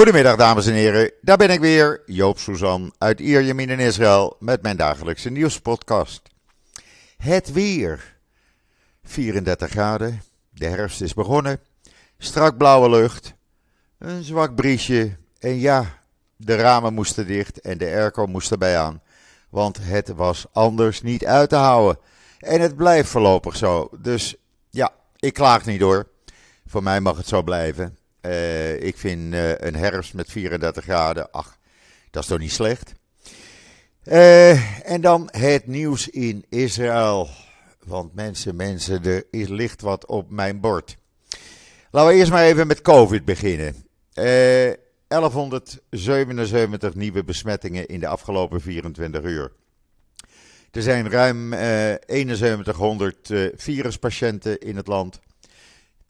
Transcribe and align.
Goedemiddag 0.00 0.36
dames 0.36 0.66
en 0.66 0.72
heren, 0.72 1.12
daar 1.20 1.36
ben 1.36 1.50
ik 1.50 1.60
weer, 1.60 2.02
Joop 2.06 2.38
Suzan 2.38 2.92
uit 2.98 3.20
Ierjemien 3.20 3.68
in 3.68 3.78
Israël 3.78 4.36
met 4.38 4.62
mijn 4.62 4.76
dagelijkse 4.76 5.30
nieuwspodcast. 5.30 6.22
Het 7.16 7.52
weer, 7.52 8.16
34 9.04 9.70
graden, 9.70 10.22
de 10.50 10.66
herfst 10.66 11.00
is 11.00 11.14
begonnen, 11.14 11.60
strak 12.18 12.56
blauwe 12.56 12.90
lucht, 12.90 13.34
een 13.98 14.22
zwak 14.22 14.54
briesje 14.54 15.16
en 15.38 15.58
ja, 15.58 16.02
de 16.36 16.54
ramen 16.54 16.94
moesten 16.94 17.26
dicht 17.26 17.60
en 17.60 17.78
de 17.78 17.86
airco 17.86 18.26
moest 18.26 18.50
erbij 18.50 18.78
aan, 18.78 19.02
want 19.50 19.78
het 19.80 20.08
was 20.08 20.46
anders 20.52 21.02
niet 21.02 21.26
uit 21.26 21.48
te 21.48 21.56
houden. 21.56 21.98
En 22.38 22.60
het 22.60 22.76
blijft 22.76 23.08
voorlopig 23.08 23.56
zo, 23.56 23.88
dus 23.98 24.36
ja, 24.70 24.92
ik 25.16 25.34
klaag 25.34 25.64
niet 25.64 25.80
door. 25.80 26.08
Voor 26.66 26.82
mij 26.82 27.00
mag 27.00 27.16
het 27.16 27.28
zo 27.28 27.42
blijven. 27.42 27.98
Uh, 28.22 28.82
ik 28.82 28.96
vind 28.96 29.34
uh, 29.34 29.58
een 29.58 29.76
herfst 29.76 30.14
met 30.14 30.30
34 30.30 30.84
graden, 30.84 31.30
ach, 31.30 31.58
dat 32.10 32.22
is 32.22 32.28
toch 32.28 32.38
niet 32.38 32.52
slecht. 32.52 32.92
Uh, 34.04 34.90
en 34.90 35.00
dan 35.00 35.28
het 35.30 35.66
nieuws 35.66 36.08
in 36.08 36.44
Israël. 36.48 37.28
Want 37.84 38.14
mensen, 38.14 38.56
mensen, 38.56 39.04
er 39.04 39.24
is, 39.30 39.48
ligt 39.48 39.80
wat 39.80 40.06
op 40.06 40.30
mijn 40.30 40.60
bord. 40.60 40.96
Laten 41.90 42.10
we 42.10 42.16
eerst 42.16 42.30
maar 42.30 42.44
even 42.44 42.66
met 42.66 42.82
COVID 42.82 43.24
beginnen. 43.24 43.74
1177 44.12 46.94
nieuwe 46.94 47.24
besmettingen 47.24 47.86
in 47.86 48.00
de 48.00 48.06
afgelopen 48.06 48.60
24 48.60 49.22
uur. 49.22 49.52
Er 50.70 50.82
zijn 50.82 51.10
ruim 51.10 51.54
7100 52.06 53.30
viruspatiënten 53.54 54.58
in 54.58 54.76
het 54.76 54.86
land. 54.86 55.20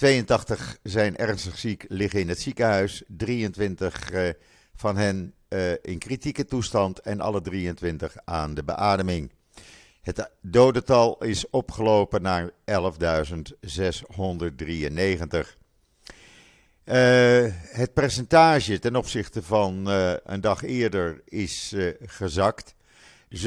82 0.00 0.78
zijn 0.82 1.16
ernstig 1.16 1.58
ziek, 1.58 1.84
liggen 1.88 2.20
in 2.20 2.28
het 2.28 2.40
ziekenhuis. 2.40 3.02
23 3.06 4.12
uh, 4.12 4.28
van 4.74 4.96
hen 4.96 5.34
uh, 5.48 5.72
in 5.82 5.98
kritieke 5.98 6.44
toestand 6.44 6.98
en 6.98 7.20
alle 7.20 7.40
23 7.40 8.16
aan 8.24 8.54
de 8.54 8.64
beademing. 8.64 9.32
Het 10.00 10.30
dodental 10.40 11.24
is 11.24 11.50
opgelopen 11.50 12.22
naar 12.22 12.50
11.693. 12.50 12.54
Uh, 16.84 17.46
het 17.54 17.92
percentage 17.94 18.78
ten 18.78 18.96
opzichte 18.96 19.42
van 19.42 19.86
een 20.24 20.40
dag 20.40 20.62
eerder 20.62 21.22
is 21.24 21.74
gezakt. 22.00 22.74
7,81% 23.28 23.40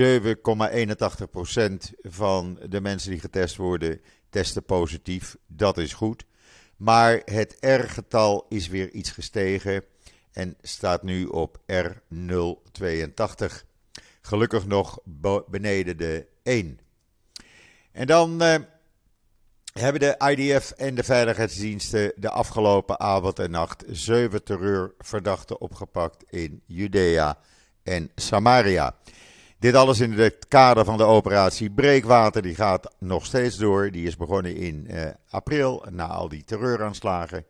van 2.02 2.60
de 2.70 2.82
mensen 2.82 3.12
die 3.12 3.20
getest 3.20 3.56
worden 3.56 4.02
testen 4.30 4.64
positief. 4.64 5.36
Dat 5.48 5.78
is 5.78 5.94
goed. 5.94 6.26
Maar 6.84 7.22
het 7.26 7.58
R-getal 7.60 8.46
is 8.50 8.68
weer 8.68 8.92
iets 8.92 9.12
gestegen 9.12 9.84
en 10.32 10.56
staat 10.62 11.04
nu 11.04 11.26
op 11.26 11.58
R082. 11.58 13.46
Gelukkig 14.22 14.66
nog 14.66 15.00
beneden 15.48 15.98
de 15.98 16.28
1. 16.44 16.80
En 17.92 18.08
dan 18.08 18.44
uh, 18.44 18.56
hebben 19.74 20.02
de 20.02 20.32
IDF 20.36 20.72
en 20.72 20.96
de 20.96 21.04
veiligheidsdiensten 21.04 22.14
de 22.16 22.30
afgelopen 22.30 23.00
avond 23.00 23.40
en 23.40 23.52
nacht 23.52 23.84
zeven 23.88 24.44
terreurverdachten 24.44 25.62
opgepakt 25.62 26.24
in 26.30 26.62
Judea 26.66 27.38
en 27.84 28.12
Samaria. 28.16 28.96
Dit 29.64 29.76
alles 29.76 30.00
in 30.00 30.12
het 30.12 30.46
kader 30.48 30.86
van 30.86 30.98
de 30.98 31.04
operatie 31.04 31.70
Breekwater. 31.70 32.42
Die 32.42 32.56
gaat 32.56 32.96
nog 33.00 33.26
steeds 33.26 33.58
door. 33.58 33.92
Die 33.92 34.08
is 34.08 34.18
begonnen 34.18 34.56
in 34.56 34.88
uh, 34.90 35.02
april 35.30 35.86
na 35.90 36.08
al 36.08 36.30
die 36.30 36.44
terreuraanslagen. 36.44 37.46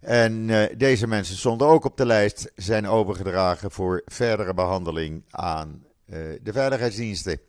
En 0.00 0.48
uh, 0.48 0.64
deze 0.76 1.06
mensen 1.06 1.36
stonden 1.36 1.66
ook 1.66 1.84
op 1.84 1.96
de 1.96 2.06
lijst, 2.06 2.52
zijn 2.54 2.86
overgedragen 2.86 3.70
voor 3.70 4.02
verdere 4.06 4.54
behandeling 4.54 5.24
aan 5.30 5.84
uh, 6.06 6.18
de 6.42 6.52
veiligheidsdiensten. 6.52 7.40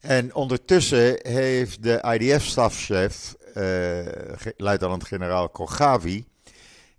En 0.00 0.34
ondertussen 0.34 1.18
heeft 1.22 1.82
de 1.82 2.16
IDF-stafchef, 2.18 3.34
luitenant-generaal 4.56 5.48
Kogavi, 5.48 6.24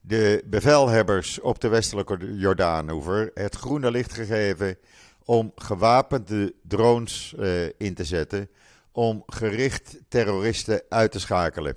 de 0.01 0.43
bevelhebbers 0.45 1.39
op 1.39 1.61
de 1.61 1.67
westelijke 1.67 2.35
Jordaanoever 2.35 3.31
het 3.33 3.55
groene 3.55 3.91
licht 3.91 4.13
gegeven 4.13 4.77
om 5.25 5.51
gewapende 5.55 6.53
drones 6.67 7.33
uh, 7.39 7.63
in 7.77 7.93
te 7.93 8.03
zetten 8.03 8.49
om 8.91 9.23
gericht 9.25 9.97
terroristen 10.07 10.81
uit 10.89 11.11
te 11.11 11.19
schakelen. 11.19 11.75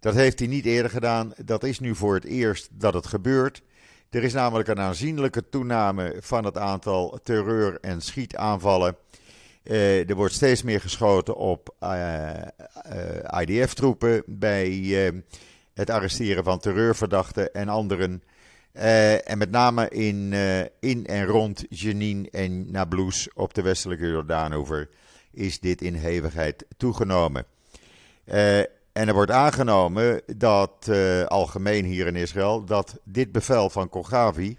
Dat 0.00 0.14
heeft 0.14 0.38
hij 0.38 0.48
niet 0.48 0.64
eerder 0.64 0.90
gedaan. 0.90 1.32
Dat 1.44 1.64
is 1.64 1.80
nu 1.80 1.94
voor 1.94 2.14
het 2.14 2.24
eerst 2.24 2.68
dat 2.72 2.94
het 2.94 3.06
gebeurt. 3.06 3.62
Er 4.10 4.22
is 4.22 4.32
namelijk 4.32 4.68
een 4.68 4.80
aanzienlijke 4.80 5.48
toename 5.48 6.16
van 6.20 6.44
het 6.44 6.58
aantal 6.58 7.18
terreur- 7.22 7.78
en 7.80 8.00
schietaanvallen. 8.00 8.96
Uh, 9.62 10.08
er 10.08 10.14
wordt 10.14 10.34
steeds 10.34 10.62
meer 10.62 10.80
geschoten 10.80 11.36
op 11.36 11.74
uh, 11.82 12.32
IDF-troepen 13.40 14.22
bij 14.26 14.70
het 15.74 15.90
arresteren 15.90 16.44
van 16.44 16.58
terreurverdachten 16.58 17.54
en 17.54 17.68
anderen. 17.68 18.22
Uh, 18.76 19.28
en 19.28 19.38
met 19.38 19.50
name 19.50 19.88
in, 19.88 20.32
uh, 20.32 20.60
in 20.80 21.06
en 21.06 21.26
rond 21.26 21.64
Jenin 21.68 22.28
en 22.30 22.70
Nablus 22.70 23.28
op 23.34 23.54
de 23.54 23.62
westelijke 23.62 24.06
Jordaanover 24.06 24.88
is 25.32 25.60
dit 25.60 25.82
in 25.82 25.94
hevigheid 25.94 26.64
toegenomen. 26.76 27.44
Uh, 28.24 28.58
en 28.58 28.68
er 29.08 29.12
wordt 29.12 29.30
aangenomen 29.30 30.22
dat 30.36 30.90
algemeen 31.26 31.84
hier 31.84 32.06
in 32.06 32.16
Israël 32.16 32.64
dat 32.64 32.98
dit 33.04 33.32
bevel 33.32 33.70
van 33.70 33.88
Kogavi 33.88 34.58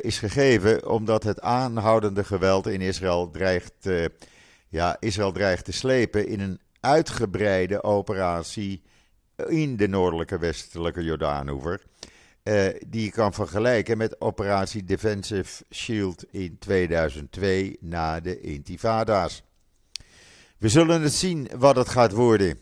is 0.00 0.18
gegeven 0.18 0.88
omdat 0.88 1.22
het 1.22 1.40
aanhoudende 1.40 2.24
geweld 2.24 2.66
in 2.66 2.80
Israël 2.80 3.30
dreigt, 3.30 3.88
ja, 4.68 4.96
Israël 5.00 5.32
dreigt 5.32 5.64
te 5.64 5.72
slepen 5.72 6.26
in 6.26 6.40
een 6.40 6.60
uitgebreide 6.80 7.82
operatie 7.82 8.82
in 9.48 9.76
de 9.76 9.88
noordelijke 9.88 10.38
westelijke 10.38 11.02
Jordaanover. 11.02 11.80
Uh, 12.44 12.68
die 12.86 13.04
je 13.04 13.10
kan 13.10 13.32
vergelijken 13.32 13.98
met 13.98 14.20
operatie 14.20 14.84
Defensive 14.84 15.64
Shield 15.74 16.24
in 16.30 16.58
2002 16.58 17.76
na 17.80 18.20
de 18.20 18.40
intifada's. 18.40 19.42
We 20.58 20.68
zullen 20.68 21.02
het 21.02 21.12
zien 21.12 21.48
wat 21.56 21.76
het 21.76 21.88
gaat 21.88 22.12
worden. 22.12 22.58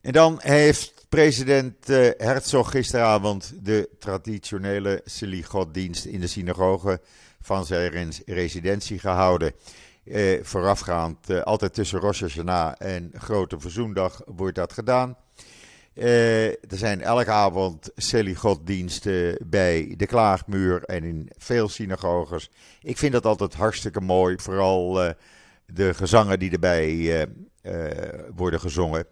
En 0.00 0.12
dan 0.12 0.38
heeft 0.42 1.06
president 1.08 1.90
uh, 1.90 2.10
Herzog 2.16 2.70
gisteravond 2.70 3.54
de 3.62 3.88
traditionele 3.98 5.00
Selichot-dienst 5.04 6.04
in 6.04 6.20
de 6.20 6.26
synagoge 6.26 7.00
van 7.40 7.66
zijn 7.66 8.12
residentie 8.26 8.98
gehouden. 8.98 9.52
Uh, 10.04 10.44
voorafgaand, 10.44 11.44
altijd 11.44 11.74
tussen 11.74 12.00
Rosh 12.00 12.20
Hashanah 12.20 12.74
en 12.78 13.10
Grote 13.14 13.60
Verzoendag 13.60 14.22
wordt 14.26 14.56
dat 14.56 14.72
gedaan. 14.72 15.16
Uh, 15.98 16.46
er 16.46 16.76
zijn 16.76 17.02
elke 17.02 17.30
avond 17.30 17.90
Seligoddiensten 17.96 19.38
bij 19.46 19.94
de 19.96 20.06
Klaagmuur 20.06 20.82
en 20.82 21.04
in 21.04 21.30
veel 21.36 21.68
synagoges. 21.68 22.50
Ik 22.82 22.98
vind 22.98 23.12
dat 23.12 23.26
altijd 23.26 23.54
hartstikke 23.54 24.00
mooi, 24.00 24.36
vooral 24.38 25.04
uh, 25.04 25.10
de 25.66 25.94
gezangen 25.94 26.38
die 26.38 26.50
erbij 26.50 26.90
uh, 26.92 27.22
worden 28.34 28.60
gezongen. 28.60 29.06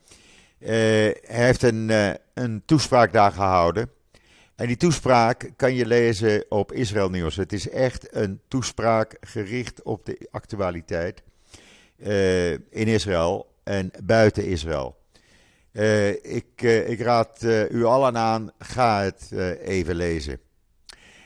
hij 0.58 1.16
heeft 1.22 1.62
een, 1.62 1.90
een 2.34 2.62
toespraak 2.64 3.12
daar 3.12 3.32
gehouden. 3.32 3.90
En 4.56 4.66
die 4.66 4.76
toespraak 4.76 5.50
kan 5.56 5.74
je 5.74 5.86
lezen 5.86 6.44
op 6.48 6.72
Israël 6.72 7.10
Nieuws. 7.10 7.36
Het 7.36 7.52
is 7.52 7.68
echt 7.68 8.14
een 8.14 8.40
toespraak 8.48 9.16
gericht 9.20 9.82
op 9.82 10.06
de 10.06 10.28
actualiteit 10.30 11.22
in 12.70 12.86
Israël 12.86 13.46
en 13.64 13.90
buiten 14.02 14.44
Israël. 14.44 14.96
Uh, 15.76 16.08
ik, 16.08 16.62
uh, 16.62 16.88
ik, 16.88 17.00
raad 17.00 17.42
uh, 17.42 17.70
u 17.70 17.84
allen 17.84 18.16
aan, 18.16 18.50
ga 18.58 19.02
het 19.02 19.32
even 19.62 19.94
lezen. 19.94 20.40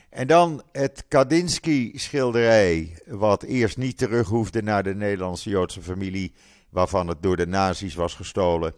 En 0.09 0.27
dan 0.27 0.63
het 0.73 1.05
Kandinsky-schilderij, 1.09 2.99
wat 3.07 3.43
eerst 3.43 3.77
niet 3.77 3.99
terug 3.99 4.29
hoefde 4.29 4.63
naar 4.63 4.83
de 4.83 4.95
Nederlandse 4.95 5.51
Joodse 5.51 5.83
familie, 5.83 6.33
waarvan 6.71 7.09
het 7.09 7.23
door 7.23 7.37
de 7.37 7.47
nazi's 7.47 7.95
was 7.95 8.15
gestolen. 8.15 8.75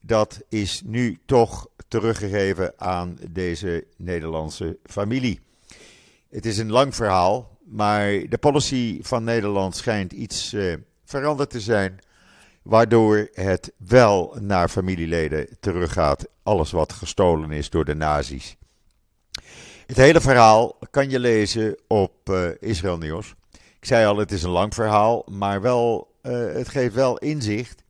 Dat 0.00 0.40
is 0.48 0.82
nu 0.84 1.18
toch 1.26 1.68
teruggegeven 1.88 2.72
aan 2.76 3.18
deze 3.30 3.86
Nederlandse 3.96 4.78
familie. 4.84 5.40
Het 6.30 6.46
is 6.46 6.58
een 6.58 6.70
lang 6.70 6.94
verhaal, 6.94 7.58
maar 7.64 8.28
de 8.28 8.38
policy 8.40 8.98
van 9.02 9.24
Nederland 9.24 9.76
schijnt 9.76 10.12
iets 10.12 10.56
veranderd 11.04 11.50
te 11.50 11.60
zijn 11.60 12.00
waardoor 12.64 13.28
het 13.32 13.72
wel 13.76 14.36
naar 14.40 14.68
familieleden 14.68 15.48
teruggaat. 15.60 16.26
Alles 16.42 16.70
wat 16.70 16.92
gestolen 16.92 17.50
is 17.50 17.70
door 17.70 17.84
de 17.84 17.94
nazi's. 17.94 18.56
Het 19.86 19.96
hele 19.96 20.20
verhaal 20.20 20.78
kan 20.90 21.10
je 21.10 21.18
lezen 21.18 21.78
op 21.86 22.30
uh, 22.30 22.48
Israël 22.60 22.98
Nieuws. 22.98 23.34
Ik 23.52 23.84
zei 23.84 24.06
al, 24.06 24.16
het 24.16 24.32
is 24.32 24.42
een 24.42 24.50
lang 24.50 24.74
verhaal, 24.74 25.26
maar 25.30 25.60
wel, 25.60 26.14
uh, 26.22 26.52
het 26.52 26.68
geeft 26.68 26.94
wel 26.94 27.18
inzicht 27.18 27.82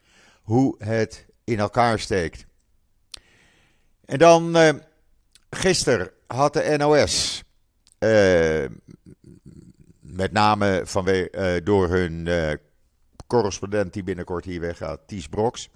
hoe 0.43 0.75
het 0.79 1.27
in 1.45 1.59
elkaar 1.59 1.99
steekt. 1.99 2.47
En 4.05 4.19
dan 4.19 4.57
uh, 4.57 4.69
gisteren 5.51 6.11
had 6.27 6.53
de 6.53 6.75
NOS, 6.79 7.43
met 10.01 10.33
name 10.33 10.87
door 11.65 11.89
hun 11.89 12.29
correspondent 13.35 13.93
die 13.93 14.03
binnenkort 14.03 14.45
hier 14.45 14.61
weggaat, 14.61 15.01
Ties 15.07 15.29
Broks, 15.29 15.71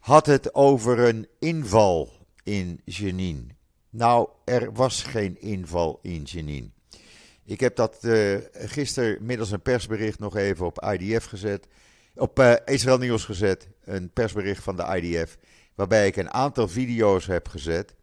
had 0.00 0.26
het 0.26 0.54
over 0.54 0.98
een 0.98 1.26
inval 1.38 2.12
in 2.42 2.80
Jenin. 2.84 3.52
Nou, 3.90 4.28
er 4.44 4.72
was 4.72 5.02
geen 5.02 5.40
inval 5.40 5.98
in 6.02 6.22
Jenin. 6.22 6.72
Ik 7.44 7.60
heb 7.60 7.76
dat 7.76 7.98
uh, 8.02 8.38
gisteren 8.52 9.18
middels 9.20 9.50
een 9.50 9.62
persbericht 9.62 10.18
nog 10.18 10.36
even 10.36 10.66
op 10.66 10.82
IDF 10.82 11.24
gezet. 11.24 11.66
Op 12.14 12.38
uh, 12.38 12.54
Israël 12.64 12.98
Nieuws 12.98 13.24
gezet. 13.24 13.68
Een 13.84 14.10
persbericht 14.10 14.62
van 14.62 14.76
de 14.76 15.00
IDF. 15.00 15.38
Waarbij 15.74 16.06
ik 16.06 16.16
een 16.16 16.32
aantal 16.32 16.68
video's 16.68 17.26
heb 17.26 17.48
gezet. 17.48 17.94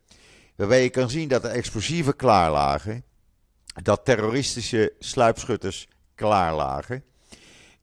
Waarbij 0.55 0.83
je 0.83 0.89
kan 0.89 1.09
zien 1.09 1.27
dat 1.27 1.43
er 1.43 1.51
explosieven 1.51 2.15
klaar 2.15 2.51
lagen. 2.51 3.03
Dat 3.83 4.05
terroristische 4.05 4.93
sluipschutters 4.99 5.87
klaar 6.15 6.55
lagen. 6.55 7.03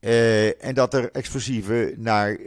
Uh, 0.00 0.64
en 0.64 0.74
dat 0.74 0.94
er 0.94 1.10
explosieven 1.10 1.94
naar 1.96 2.38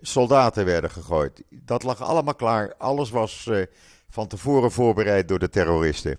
soldaten 0.00 0.64
werden 0.64 0.90
gegooid. 0.90 1.42
Dat 1.50 1.82
lag 1.82 2.02
allemaal 2.02 2.34
klaar. 2.34 2.74
Alles 2.78 3.10
was 3.10 3.50
van 4.10 4.26
tevoren 4.26 4.72
voorbereid 4.72 5.28
door 5.28 5.38
de 5.38 5.48
terroristen. 5.48 6.18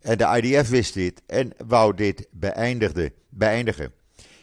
En 0.00 0.18
de 0.18 0.40
IDF 0.42 0.68
wist 0.68 0.94
dit 0.94 1.22
en 1.26 1.52
wou 1.66 1.94
dit 1.94 2.28
beëindigen. 2.30 3.92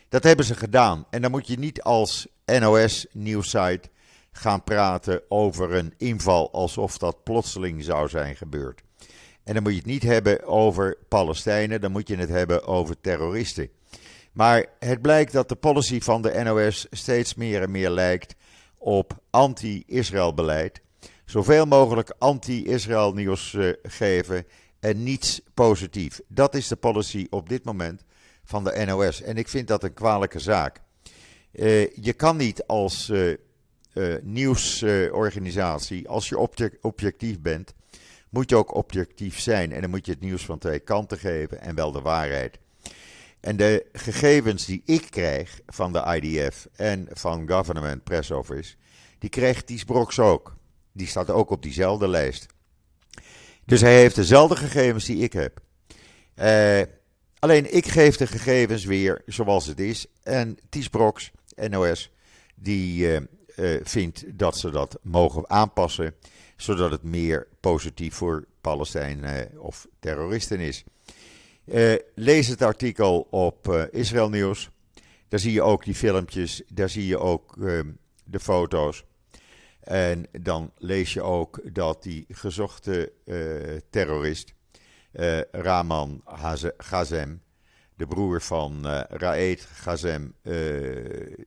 Dat 0.09 0.23
hebben 0.23 0.45
ze 0.45 0.55
gedaan. 0.55 1.05
En 1.09 1.21
dan 1.21 1.31
moet 1.31 1.47
je 1.47 1.59
niet 1.59 1.81
als 1.81 2.27
NOS-nieuwsite 2.45 3.89
gaan 4.31 4.63
praten 4.63 5.21
over 5.29 5.73
een 5.73 5.93
inval 5.97 6.51
alsof 6.51 6.97
dat 6.97 7.23
plotseling 7.23 7.83
zou 7.83 8.09
zijn 8.09 8.35
gebeurd. 8.35 8.81
En 9.43 9.53
dan 9.53 9.63
moet 9.63 9.71
je 9.71 9.77
het 9.77 9.87
niet 9.87 10.03
hebben 10.03 10.45
over 10.45 10.97
Palestijnen, 11.07 11.81
dan 11.81 11.91
moet 11.91 12.07
je 12.07 12.15
het 12.15 12.29
hebben 12.29 12.67
over 12.67 13.01
terroristen. 13.01 13.69
Maar 14.39 14.65
het 14.79 15.01
blijkt 15.01 15.31
dat 15.31 15.49
de 15.49 15.55
policy 15.55 15.99
van 15.99 16.21
de 16.21 16.41
NOS 16.43 16.87
steeds 16.91 17.35
meer 17.35 17.61
en 17.61 17.71
meer 17.71 17.89
lijkt 17.89 18.35
op 18.77 19.21
anti-Israël 19.29 20.33
beleid. 20.33 20.81
Zoveel 21.25 21.65
mogelijk 21.65 22.13
anti-Israël 22.17 23.13
nieuws 23.13 23.53
uh, 23.53 23.73
geven 23.83 24.45
en 24.79 25.03
niets 25.03 25.41
positief. 25.53 26.21
Dat 26.27 26.55
is 26.55 26.67
de 26.67 26.75
policy 26.75 27.27
op 27.29 27.49
dit 27.49 27.63
moment 27.63 28.03
van 28.43 28.63
de 28.63 28.83
NOS. 28.85 29.21
En 29.21 29.37
ik 29.37 29.47
vind 29.47 29.67
dat 29.67 29.83
een 29.83 29.93
kwalijke 29.93 30.39
zaak. 30.39 30.81
Uh, 31.51 31.95
je 31.95 32.13
kan 32.13 32.37
niet 32.37 32.67
als 32.67 33.09
uh, 33.09 33.35
nieuwsorganisatie, 34.21 36.07
als 36.09 36.29
je 36.29 36.37
objectief 36.81 37.41
bent, 37.41 37.73
moet 38.29 38.49
je 38.49 38.55
ook 38.55 38.75
objectief 38.75 39.39
zijn. 39.39 39.71
En 39.71 39.81
dan 39.81 39.89
moet 39.89 40.05
je 40.05 40.11
het 40.11 40.21
nieuws 40.21 40.45
van 40.45 40.59
twee 40.59 40.79
kanten 40.79 41.17
geven 41.17 41.61
en 41.61 41.75
wel 41.75 41.91
de 41.91 42.01
waarheid. 42.01 42.59
En 43.39 43.57
de 43.57 43.85
gegevens 43.93 44.65
die 44.65 44.81
ik 44.85 45.07
krijg 45.09 45.59
van 45.65 45.93
de 45.93 46.19
IDF 46.21 46.67
en 46.75 47.07
van 47.11 47.49
Government 47.49 48.03
Press 48.03 48.31
Office, 48.31 48.75
die 49.19 49.29
krijgt 49.29 49.65
Ties 49.65 49.85
ook. 50.19 50.55
Die 50.91 51.07
staat 51.07 51.29
ook 51.29 51.49
op 51.49 51.61
diezelfde 51.61 52.07
lijst. 52.07 52.45
Dus 53.65 53.81
hij 53.81 53.95
heeft 53.95 54.15
dezelfde 54.15 54.55
gegevens 54.55 55.05
die 55.05 55.17
ik 55.17 55.33
heb. 55.33 55.61
Uh, 56.35 56.81
alleen 57.39 57.75
ik 57.75 57.87
geef 57.87 58.17
de 58.17 58.27
gegevens 58.27 58.85
weer 58.85 59.21
zoals 59.25 59.65
het 59.65 59.79
is. 59.79 60.05
En 60.23 60.57
Ties 60.69 60.87
Broks, 60.87 61.31
NOS, 61.69 62.11
die 62.55 63.07
uh, 63.07 63.19
uh, 63.55 63.79
vindt 63.83 64.23
dat 64.27 64.57
ze 64.57 64.69
dat 64.69 64.99
mogen 65.01 65.49
aanpassen. 65.49 66.15
Zodat 66.55 66.91
het 66.91 67.03
meer 67.03 67.47
positief 67.59 68.15
voor 68.15 68.45
Palestijnen 68.61 69.51
of 69.57 69.87
terroristen 69.99 70.59
is. 70.59 70.83
Lees 72.15 72.47
het 72.47 72.61
artikel 72.61 73.27
op 73.29 73.87
Israël 73.91 74.29
Nieuws. 74.29 74.69
Daar 75.27 75.39
zie 75.39 75.53
je 75.53 75.61
ook 75.61 75.83
die 75.83 75.95
filmpjes. 75.95 76.61
Daar 76.67 76.89
zie 76.89 77.07
je 77.07 77.17
ook 77.17 77.55
de 78.23 78.39
foto's. 78.39 79.03
En 79.79 80.25
dan 80.31 80.71
lees 80.77 81.13
je 81.13 81.21
ook 81.21 81.59
dat 81.73 82.03
die 82.03 82.25
gezochte 82.29 83.11
uh, 83.25 83.77
terrorist, 83.89 84.53
uh, 85.13 85.41
Raman 85.51 86.21
Gazem, 86.77 87.41
de 87.95 88.07
broer 88.07 88.41
van 88.41 88.81
uh, 88.85 89.01
Raed 89.07 89.61
Gazem, 89.61 90.35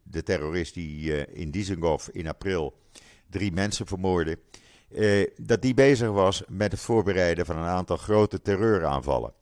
de 0.02 0.22
terrorist 0.24 0.74
die 0.74 1.26
in 1.26 1.50
Dizengoff 1.50 2.08
in 2.08 2.28
april 2.28 2.78
drie 3.30 3.52
mensen 3.52 3.86
vermoordde, 3.86 4.38
dat 5.36 5.62
die 5.62 5.74
bezig 5.74 6.08
was 6.08 6.42
met 6.48 6.72
het 6.72 6.80
voorbereiden 6.80 7.46
van 7.46 7.56
een 7.56 7.68
aantal 7.68 7.96
grote 7.96 8.42
terreuraanvallen. 8.42 9.32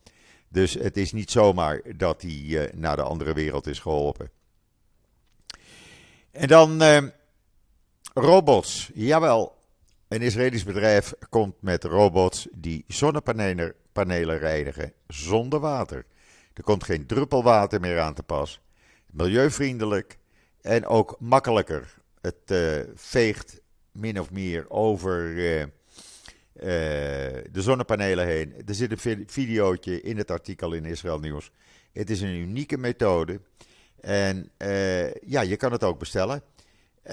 Dus 0.52 0.74
het 0.74 0.96
is 0.96 1.12
niet 1.12 1.30
zomaar 1.30 1.82
dat 1.96 2.22
hij 2.22 2.70
naar 2.74 2.96
de 2.96 3.02
andere 3.02 3.32
wereld 3.32 3.66
is 3.66 3.78
geholpen. 3.78 4.30
En 6.30 6.48
dan 6.48 6.82
Robots, 8.14 8.90
jawel. 8.94 9.58
Een 10.08 10.22
Israëlisch 10.22 10.64
bedrijf 10.64 11.14
komt 11.28 11.62
met 11.62 11.84
robots 11.84 12.48
die 12.52 12.84
zonnepanelen 12.86 13.74
panelen 13.92 14.38
reinigen 14.38 14.92
zonder 15.06 15.60
water. 15.60 16.06
Er 16.54 16.62
komt 16.62 16.84
geen 16.84 17.06
druppel 17.06 17.42
water 17.42 17.80
meer 17.80 18.00
aan 18.00 18.14
te 18.14 18.22
pas. 18.22 18.60
Milieuvriendelijk 19.06 20.18
en 20.60 20.86
ook 20.86 21.16
makkelijker. 21.18 21.94
Het 22.20 22.50
uh, 22.50 22.80
veegt 22.94 23.60
min 23.92 24.20
of 24.20 24.30
meer 24.30 24.70
over 24.70 25.38
uh, 26.56 26.62
de 26.62 27.62
zonnepanelen 27.62 28.26
heen. 28.26 28.54
Er 28.66 28.74
zit 28.74 29.06
een 29.06 29.24
videootje 29.26 30.00
in 30.00 30.16
het 30.16 30.30
artikel 30.30 30.72
in 30.72 30.84
Israël 30.84 31.18
Nieuws. 31.18 31.50
Het 31.92 32.10
is 32.10 32.20
een 32.20 32.34
unieke 32.34 32.78
methode. 32.78 33.40
En 34.00 34.50
ja, 35.26 35.40
je 35.40 35.56
kan 35.56 35.72
het 35.72 35.84
ook 35.84 35.98
bestellen. 35.98 36.42
Uh, 37.04 37.12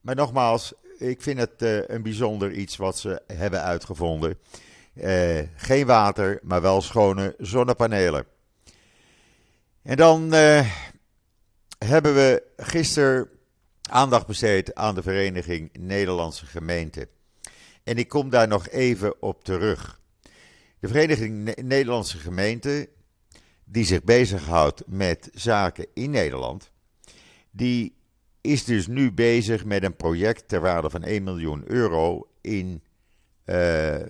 maar 0.00 0.14
nogmaals, 0.14 0.72
ik 0.98 1.22
vind 1.22 1.38
het 1.38 1.62
een 1.90 2.02
bijzonder 2.02 2.52
iets 2.52 2.76
wat 2.76 2.98
ze 2.98 3.22
hebben 3.26 3.62
uitgevonden. 3.62 4.38
Geen 5.56 5.86
water, 5.86 6.38
maar 6.42 6.62
wel 6.62 6.80
schone 6.80 7.34
zonnepanelen. 7.38 8.26
En 9.82 9.96
dan 9.96 10.32
hebben 11.78 12.14
we 12.14 12.42
gisteren 12.56 13.28
aandacht 13.90 14.26
besteed 14.26 14.74
aan 14.74 14.94
de 14.94 15.02
Vereniging 15.02 15.70
Nederlandse 15.78 16.46
Gemeenten. 16.46 17.08
En 17.84 17.96
ik 17.96 18.08
kom 18.08 18.30
daar 18.30 18.48
nog 18.48 18.68
even 18.68 19.22
op 19.22 19.44
terug. 19.44 20.00
De 20.78 20.88
Vereniging 20.88 21.56
Nederlandse 21.62 22.18
Gemeenten, 22.18 22.88
die 23.64 23.84
zich 23.84 24.02
bezighoudt 24.02 24.82
met 24.86 25.30
zaken 25.32 25.86
in 25.94 26.10
Nederland, 26.10 26.70
die 27.50 27.96
is 28.40 28.64
dus 28.64 28.86
nu 28.86 29.12
bezig 29.12 29.64
met 29.64 29.82
een 29.82 29.96
project 29.96 30.48
ter 30.48 30.60
waarde 30.60 30.90
van 30.90 31.02
1 31.02 31.22
miljoen 31.22 31.70
euro 31.70 32.28
in 32.40 32.82
uh, 33.44 34.02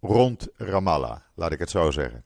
rond 0.00 0.48
Ramallah, 0.56 1.20
laat 1.34 1.52
ik 1.52 1.58
het 1.58 1.70
zo 1.70 1.90
zeggen. 1.90 2.24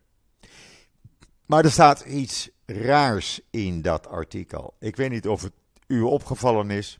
Maar 1.47 1.65
er 1.65 1.71
staat 1.71 2.01
iets 2.01 2.51
raars 2.67 3.41
in 3.51 3.83
dat 3.83 4.07
artikel. 4.07 4.75
Ik 4.79 4.97
weet 4.97 5.11
niet 5.11 5.29
of 5.29 5.43
het 5.43 5.53
u 5.87 6.01
opgevallen 6.01 6.71
is. 6.71 6.99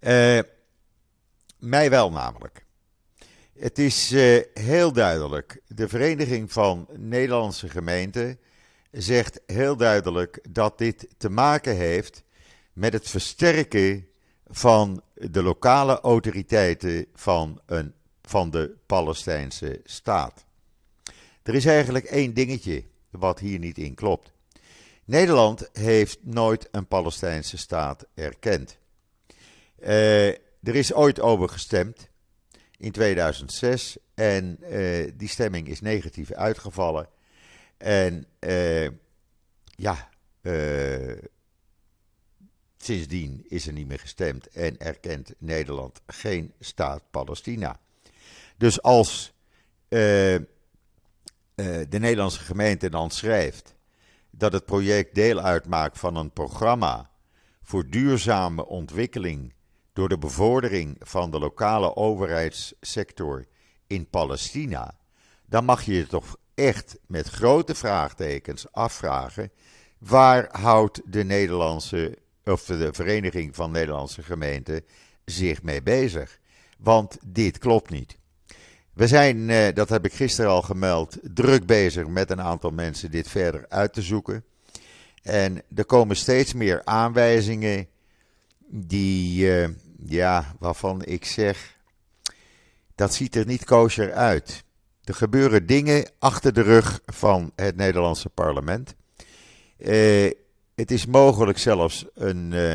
Uh, 0.00 0.38
mij 1.62 1.90
wel 1.90 2.10
namelijk. 2.10 2.64
Het 3.58 3.78
is 3.78 4.12
uh, 4.12 4.40
heel 4.54 4.92
duidelijk. 4.92 5.60
De 5.66 5.88
Vereniging 5.88 6.52
van 6.52 6.86
Nederlandse 6.96 7.68
Gemeenten 7.68 8.38
zegt 8.90 9.40
heel 9.46 9.76
duidelijk 9.76 10.38
dat 10.50 10.78
dit 10.78 11.08
te 11.16 11.30
maken 11.30 11.76
heeft 11.76 12.22
met 12.72 12.92
het 12.92 13.08
versterken 13.08 14.06
van 14.46 15.02
de 15.14 15.42
lokale 15.42 16.00
autoriteiten 16.00 17.06
van, 17.14 17.60
een, 17.66 17.94
van 18.22 18.50
de 18.50 18.74
Palestijnse 18.86 19.80
staat. 19.84 20.44
Er 21.42 21.54
is 21.54 21.64
eigenlijk 21.64 22.04
één 22.04 22.34
dingetje 22.34 22.84
wat 23.10 23.38
hier 23.38 23.58
niet 23.58 23.78
in 23.78 23.94
klopt. 23.94 24.32
Nederland 25.04 25.68
heeft 25.72 26.18
nooit 26.22 26.68
een 26.70 26.86
Palestijnse 26.86 27.56
staat 27.56 28.06
erkend. 28.14 28.78
Uh, 29.80 30.32
er 30.62 30.74
is 30.74 30.92
ooit 30.92 31.20
over 31.20 31.48
gestemd 31.48 32.10
in 32.76 32.92
2006 32.92 33.96
en 34.14 34.58
uh, 34.60 35.10
die 35.16 35.28
stemming 35.28 35.68
is 35.68 35.80
negatief 35.80 36.32
uitgevallen. 36.32 37.08
En 37.76 38.26
uh, 38.40 38.88
ja, 39.64 40.10
Sindsdien 42.78 43.44
is 43.48 43.66
er 43.66 43.72
niet 43.72 43.86
meer 43.86 43.98
gestemd 43.98 44.48
en 44.48 44.78
erkent 44.78 45.34
Nederland 45.38 46.00
geen 46.06 46.52
staat 46.60 47.02
Palestina. 47.10 47.80
Dus 48.56 48.82
als 48.82 49.32
de 49.88 50.46
Nederlandse 51.88 52.40
gemeente 52.40 52.90
dan 52.90 53.10
schrijft 53.10 53.74
dat 54.30 54.52
het 54.52 54.64
project 54.64 55.14
deel 55.14 55.40
uitmaakt 55.40 55.98
van 55.98 56.16
een 56.16 56.30
programma 56.30 57.10
voor 57.62 57.88
duurzame 57.88 58.66
ontwikkeling 58.66 59.52
door 59.92 60.08
de 60.08 60.18
bevordering 60.18 60.96
van 61.00 61.30
de 61.30 61.38
lokale 61.38 61.96
overheidssector 61.96 63.44
in 63.86 64.08
Palestina, 64.08 64.94
dan 65.46 65.64
mag 65.64 65.82
je 65.82 65.92
je 65.92 66.06
toch 66.06 66.36
echt 66.54 66.98
met 67.06 67.28
grote 67.28 67.74
vraagtekens 67.74 68.72
afvragen. 68.72 69.50
Waar 69.98 70.48
houdt 70.60 71.00
de 71.04 71.24
Nederlandse, 71.24 72.18
of 72.44 72.64
de 72.64 72.92
Vereniging 72.92 73.54
van 73.54 73.70
Nederlandse 73.70 74.22
Gemeenten 74.22 74.84
zich 75.24 75.62
mee 75.62 75.82
bezig? 75.82 76.40
Want 76.78 77.18
dit 77.24 77.58
klopt 77.58 77.90
niet. 77.90 78.18
We 78.94 79.06
zijn, 79.06 79.50
eh, 79.50 79.74
dat 79.74 79.88
heb 79.88 80.04
ik 80.04 80.12
gisteren 80.12 80.50
al 80.50 80.62
gemeld, 80.62 81.18
druk 81.22 81.66
bezig 81.66 82.06
met 82.06 82.30
een 82.30 82.40
aantal 82.40 82.70
mensen 82.70 83.10
dit 83.10 83.28
verder 83.28 83.66
uit 83.68 83.92
te 83.92 84.02
zoeken. 84.02 84.44
En 85.22 85.62
er 85.74 85.84
komen 85.84 86.16
steeds 86.16 86.52
meer 86.52 86.84
aanwijzingen 86.84 87.88
die, 88.66 89.52
eh, 89.56 89.68
ja, 90.04 90.54
waarvan 90.58 91.04
ik 91.04 91.24
zeg, 91.24 91.78
dat 92.94 93.14
ziet 93.14 93.36
er 93.36 93.46
niet 93.46 93.64
kosher 93.64 94.12
uit. 94.12 94.64
Er 95.04 95.14
gebeuren 95.14 95.66
dingen 95.66 96.10
achter 96.18 96.52
de 96.52 96.60
rug 96.60 97.00
van 97.06 97.52
het 97.56 97.76
Nederlandse 97.76 98.28
parlement. 98.28 98.94
Uh, 99.78 100.30
het 100.74 100.90
is 100.90 101.06
mogelijk 101.06 101.58
zelfs 101.58 102.06
een 102.14 102.52
uh, 102.52 102.74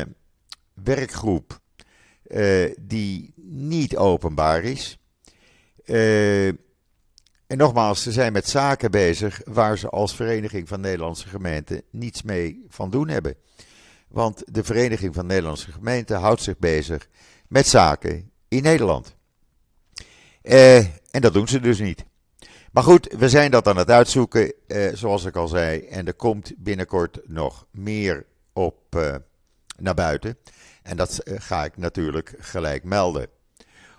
werkgroep 0.84 1.60
uh, 2.26 2.74
die 2.80 3.32
niet 3.36 3.96
openbaar 3.96 4.62
is. 4.62 4.98
en 5.84 6.58
nogmaals, 7.56 8.02
ze 8.02 8.12
zijn 8.12 8.32
met 8.32 8.48
zaken 8.48 8.90
bezig 8.90 9.40
waar 9.44 9.78
ze 9.78 9.88
als 9.88 10.14
Vereniging 10.14 10.68
van 10.68 10.80
Nederlandse 10.80 11.28
Gemeenten 11.28 11.82
niets 11.90 12.22
mee 12.22 12.64
van 12.68 12.90
doen 12.90 13.08
hebben. 13.08 13.36
Want 14.08 14.42
de 14.46 14.64
Vereniging 14.64 15.14
van 15.14 15.26
Nederlandse 15.26 15.72
Gemeenten 15.72 16.20
houdt 16.20 16.42
zich 16.42 16.58
bezig 16.58 17.08
met 17.48 17.66
zaken 17.66 18.30
in 18.48 18.62
Nederland. 18.62 19.16
en 21.10 21.20
dat 21.20 21.32
doen 21.32 21.48
ze 21.48 21.60
dus 21.60 21.78
niet. 21.78 22.04
Maar 22.72 22.82
goed, 22.82 23.14
we 23.18 23.28
zijn 23.28 23.50
dat 23.50 23.68
aan 23.68 23.76
het 23.76 23.90
uitzoeken, 23.90 24.52
eh, 24.66 24.94
zoals 24.94 25.24
ik 25.24 25.36
al 25.36 25.48
zei. 25.48 25.80
En 25.80 26.06
er 26.06 26.14
komt 26.14 26.52
binnenkort 26.56 27.20
nog 27.24 27.66
meer 27.70 28.26
op 28.52 28.76
eh, 28.90 29.14
naar 29.76 29.94
buiten. 29.94 30.38
En 30.82 30.96
dat 30.96 31.18
eh, 31.18 31.34
ga 31.38 31.64
ik 31.64 31.76
natuurlijk 31.76 32.34
gelijk 32.38 32.84
melden. 32.84 33.26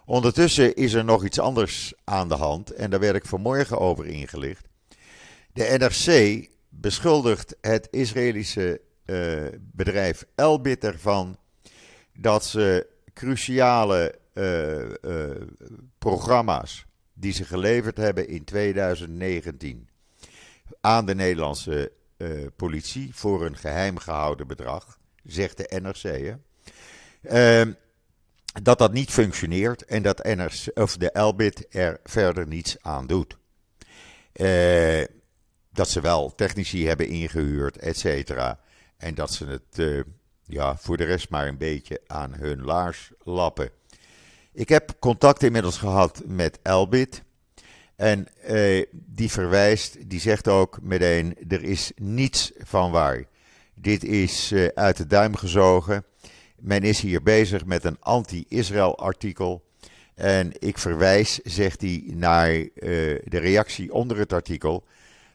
Ondertussen 0.05 0.75
is 0.75 0.93
er 0.93 1.05
nog 1.05 1.25
iets 1.25 1.39
anders 1.39 1.93
aan 2.03 2.29
de 2.29 2.35
hand. 2.35 2.71
En 2.71 2.89
daar 2.89 2.99
werd 2.99 3.15
ik 3.15 3.25
vanmorgen 3.25 3.79
over 3.79 4.05
ingelicht. 4.05 4.67
De 5.53 5.75
NRC 5.77 6.47
beschuldigt 6.69 7.55
het 7.61 7.87
Israëlische 7.91 8.81
uh, 9.09 9.47
bedrijf 9.59 10.25
Elbit 10.35 10.83
ervan 10.83 11.37
dat 12.13 12.45
ze 12.45 12.87
cruciale 13.13 14.15
uh, 14.33 15.31
programma's 15.97 16.85
die 17.13 17.33
ze 17.33 17.45
geleverd 17.45 17.97
hebben 17.97 18.27
in 18.27 18.43
2019 18.43 19.89
aan 20.81 21.05
de 21.05 21.15
Nederlandse 21.15 21.91
politie 22.55 23.09
voor 23.15 23.45
een 23.45 23.57
geheim 23.57 23.97
gehouden 23.97 24.47
bedrag, 24.47 24.99
zegt 25.23 25.57
de 25.57 25.79
NRC. 25.81 26.01
Hè? 26.01 26.33
Uh, 27.67 27.73
dat 28.61 28.77
dat 28.77 28.93
niet 28.93 29.09
functioneert 29.09 29.85
en 29.85 30.01
dat 30.01 30.23
NRC, 30.23 30.65
of 30.73 30.97
de 30.97 31.11
Elbit 31.11 31.65
er 31.69 31.99
verder 32.03 32.47
niets 32.47 32.77
aan 32.81 33.07
doet. 33.07 33.37
Dat 35.71 35.89
ze 35.89 36.01
wel 36.01 36.35
technici 36.35 36.87
hebben 36.87 37.07
ingehuurd, 37.07 37.77
et 37.77 37.97
cetera. 37.97 38.59
En 38.99 39.15
dat 39.15 39.33
ze 39.33 39.45
het 39.45 39.77
uh, 39.77 40.03
ja, 40.45 40.77
voor 40.77 40.97
de 40.97 41.03
rest 41.03 41.29
maar 41.29 41.47
een 41.47 41.57
beetje 41.57 42.01
aan 42.07 42.33
hun 42.33 42.61
laars 42.61 43.11
lappen. 43.23 43.69
Ik 44.53 44.69
heb 44.69 44.95
contact 44.99 45.43
inmiddels 45.43 45.77
gehad 45.77 46.21
met 46.25 46.59
Elbit. 46.61 47.23
En 47.95 48.27
eh, 48.41 48.85
die 48.91 49.31
verwijst, 49.31 50.09
die 50.09 50.19
zegt 50.19 50.47
ook 50.47 50.81
meteen: 50.81 51.37
er 51.47 51.63
is 51.63 51.91
niets 51.95 52.51
van 52.57 52.91
waar. 52.91 53.23
Dit 53.73 54.03
is 54.03 54.51
eh, 54.51 54.67
uit 54.67 54.97
de 54.97 55.07
duim 55.07 55.35
gezogen. 55.35 56.05
Men 56.57 56.81
is 56.81 57.01
hier 57.01 57.23
bezig 57.23 57.65
met 57.65 57.83
een 57.83 57.97
anti-Israël 57.99 58.97
artikel. 58.97 59.67
En 60.15 60.51
ik 60.59 60.77
verwijs, 60.77 61.39
zegt 61.43 61.81
hij, 61.81 62.03
naar 62.05 62.49
de 63.23 63.37
reactie 63.37 63.93
onder 63.93 64.17
het 64.17 64.33
artikel 64.33 64.83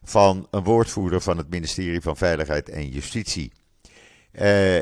van 0.04 0.46
een 0.50 0.64
woordvoerder 0.64 1.20
van 1.20 1.38
het 1.38 1.50
ministerie 1.50 2.00
van 2.00 2.16
Veiligheid 2.16 2.68
en 2.68 2.88
Justitie. 2.88 3.52
Uh, 4.32 4.76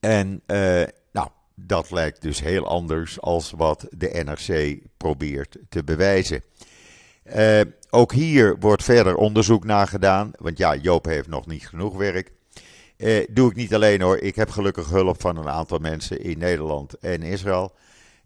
en 0.00 0.42
uh, 0.46 0.82
dat 1.54 1.90
lijkt 1.90 2.22
dus 2.22 2.40
heel 2.40 2.66
anders 2.66 3.20
als 3.20 3.50
wat 3.50 3.86
de 3.90 4.22
NRC 4.24 4.78
probeert 4.96 5.56
te 5.68 5.84
bewijzen. 5.84 6.42
Uh, 7.36 7.60
ook 7.90 8.12
hier 8.12 8.58
wordt 8.58 8.84
verder 8.84 9.16
onderzoek 9.16 9.64
naar 9.64 9.86
gedaan. 9.86 10.30
Want 10.38 10.58
ja, 10.58 10.74
Joop 10.74 11.04
heeft 11.04 11.28
nog 11.28 11.46
niet 11.46 11.68
genoeg 11.68 11.96
werk. 11.96 12.32
Doe 13.30 13.50
ik 13.50 13.56
niet 13.56 13.74
alleen 13.74 14.00
hoor. 14.00 14.18
Ik 14.18 14.36
heb 14.36 14.50
gelukkig 14.50 14.88
hulp 14.88 15.20
van 15.20 15.36
een 15.36 15.48
aantal 15.48 15.78
mensen 15.78 16.20
in 16.20 16.38
Nederland 16.38 16.98
en 16.98 17.22
Israël. 17.22 17.72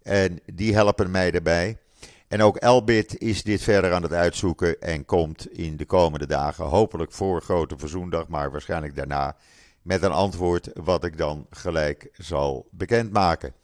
En 0.03 0.41
die 0.55 0.75
helpen 0.75 1.11
mij 1.11 1.33
erbij. 1.33 1.77
En 2.29 2.43
ook 2.43 2.57
Elbit 2.57 3.19
is 3.19 3.43
dit 3.43 3.63
verder 3.63 3.93
aan 3.93 4.03
het 4.03 4.13
uitzoeken 4.13 4.81
en 4.81 5.05
komt 5.05 5.53
in 5.53 5.77
de 5.77 5.85
komende 5.85 6.27
dagen, 6.27 6.65
hopelijk 6.65 7.13
voor 7.13 7.43
Grote 7.43 7.79
Verzoendag, 7.79 8.29
maar 8.29 8.51
waarschijnlijk 8.51 8.95
daarna, 8.95 9.37
met 9.83 10.03
een 10.03 10.13
antwoord 10.13 10.71
wat 10.75 11.05
ik 11.05 11.19
dan 11.19 11.47
gelijk 11.51 12.11
zal 12.13 12.69
bekendmaken. 12.71 13.55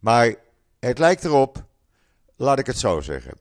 Maar 0.00 0.34
het 0.78 0.98
lijkt 0.98 1.24
erop, 1.24 1.64
laat 2.36 2.58
ik 2.58 2.66
het 2.66 2.78
zo 2.78 3.00
zeggen. 3.00 3.38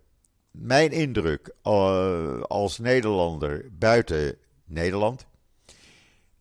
Mijn 0.51 0.91
indruk 0.91 1.53
uh, 1.63 2.41
als 2.41 2.77
Nederlander 2.77 3.65
buiten 3.71 4.37
Nederland 4.65 5.25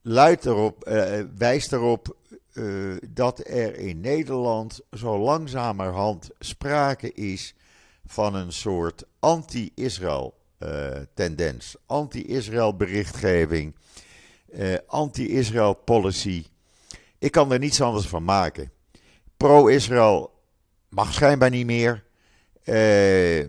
luidt 0.02 0.46
erop, 0.46 0.88
uh, 0.88 1.20
wijst 1.36 1.72
erop 1.72 2.16
uh, 2.52 2.96
dat 3.08 3.38
er 3.38 3.76
in 3.78 4.00
Nederland 4.00 4.80
zo 4.92 5.18
langzamerhand 5.18 6.30
sprake 6.38 7.12
is 7.12 7.54
van 8.10 8.34
een 8.34 8.52
soort 8.52 9.04
anti-Israël 9.18 10.38
tendens, 11.14 11.76
anti-Israël 11.86 12.76
berichtgeving 12.76 13.74
uh, 14.52 14.76
anti-Israël 14.86 15.74
policy. 15.74 16.44
Ik 17.18 17.32
kan 17.32 17.52
er 17.52 17.58
niets 17.58 17.80
anders 17.80 18.06
van 18.06 18.24
maken. 18.24 18.72
Pro-Israël 19.36 20.32
mag 20.88 21.12
schijnbaar 21.12 21.50
niet 21.50 21.66
meer. 21.66 22.04
Uh, 22.64 23.40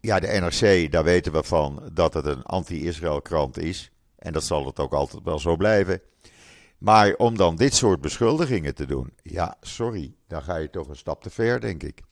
ja, 0.00 0.20
de 0.20 0.26
NRC, 0.26 0.92
daar 0.92 1.04
weten 1.04 1.32
we 1.32 1.42
van 1.42 1.90
dat 1.92 2.14
het 2.14 2.26
een 2.26 2.42
anti-Israël 2.42 3.22
krant 3.22 3.58
is. 3.58 3.90
En 4.18 4.32
dat 4.32 4.44
zal 4.44 4.66
het 4.66 4.78
ook 4.78 4.92
altijd 4.92 5.22
wel 5.24 5.38
zo 5.38 5.56
blijven. 5.56 6.00
Maar 6.78 7.14
om 7.14 7.36
dan 7.36 7.56
dit 7.56 7.74
soort 7.74 8.00
beschuldigingen 8.00 8.74
te 8.74 8.86
doen, 8.86 9.12
ja, 9.22 9.56
sorry, 9.60 10.14
dan 10.28 10.42
ga 10.42 10.56
je 10.56 10.70
toch 10.70 10.88
een 10.88 10.96
stap 10.96 11.22
te 11.22 11.30
ver, 11.30 11.60
denk 11.60 11.82
ik. 11.82 12.02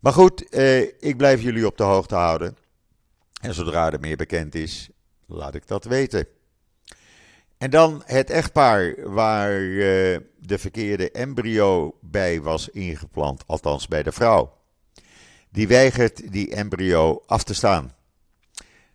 Maar 0.00 0.12
goed, 0.12 0.48
eh, 0.48 0.80
ik 0.80 1.16
blijf 1.16 1.42
jullie 1.42 1.66
op 1.66 1.76
de 1.76 1.82
hoogte 1.82 2.14
houden. 2.14 2.56
En 3.40 3.54
zodra 3.54 3.92
er 3.92 4.00
meer 4.00 4.16
bekend 4.16 4.54
is, 4.54 4.90
laat 5.26 5.54
ik 5.54 5.66
dat 5.66 5.84
weten. 5.84 6.26
En 7.58 7.70
dan 7.70 8.02
het 8.04 8.30
echtpaar 8.30 9.10
waar 9.12 9.60
uh, 9.60 10.18
de 10.38 10.58
verkeerde 10.58 11.10
embryo 11.10 11.98
bij 12.00 12.40
was 12.40 12.68
ingeplant, 12.68 13.46
althans 13.46 13.88
bij 13.88 14.02
de 14.02 14.12
vrouw. 14.12 14.56
Die 15.50 15.68
weigert 15.68 16.32
die 16.32 16.54
embryo 16.54 17.22
af 17.26 17.44
te 17.44 17.54
staan. 17.54 17.92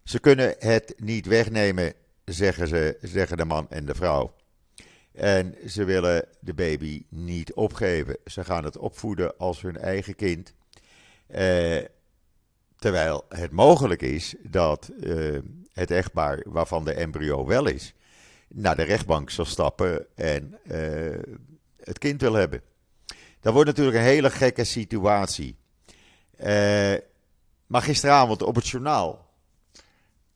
Ze 0.04 0.20
kunnen 0.20 0.56
het 0.60 0.94
niet 0.98 1.26
wegnemen, 1.26 1.94
zeggen, 2.26 2.68
ze, 2.68 2.98
zeggen 3.02 3.38
de 3.38 3.46
man 3.46 3.70
en 3.70 3.86
de 3.86 3.96
vrouw. 3.96 4.34
En 5.12 5.56
ze 5.68 5.84
willen 5.84 6.26
de 6.40 6.54
baby 6.54 7.06
niet 7.10 7.54
opgeven. 7.54 8.18
Ze 8.26 8.44
gaan 8.44 8.64
het 8.64 8.78
opvoeden 8.78 9.38
als 9.38 9.62
hun 9.62 9.78
eigen 9.78 10.16
kind. 10.16 10.54
Uh, 11.28 11.82
terwijl 12.78 13.26
het 13.30 13.52
mogelijk 13.52 14.02
is 14.02 14.36
dat 14.42 14.90
uh, 15.00 15.40
het 15.74 15.92
echtpaar 15.92 16.44
waarvan 16.46 16.86
de 16.86 16.94
embryo 16.94 17.46
wel 17.46 17.68
is, 17.68 17.94
naar 18.48 18.76
de 18.76 18.84
rechtbank 18.84 19.30
zal 19.30 19.46
stappen 19.46 20.06
en 20.16 20.60
uh, 20.64 21.38
het 21.84 21.98
kind 21.98 22.22
wil 22.22 22.34
hebben. 22.34 22.62
Dat 23.40 23.54
wordt 23.54 23.70
natuurlijk 23.70 23.98
een 23.98 24.04
hele 24.04 24.30
gekke 24.30 24.64
situatie. 24.64 25.56
Maar 27.68 27.82
gisteravond 27.82 28.42
op 28.42 28.56
het 28.56 28.68
journaal, 28.68 29.30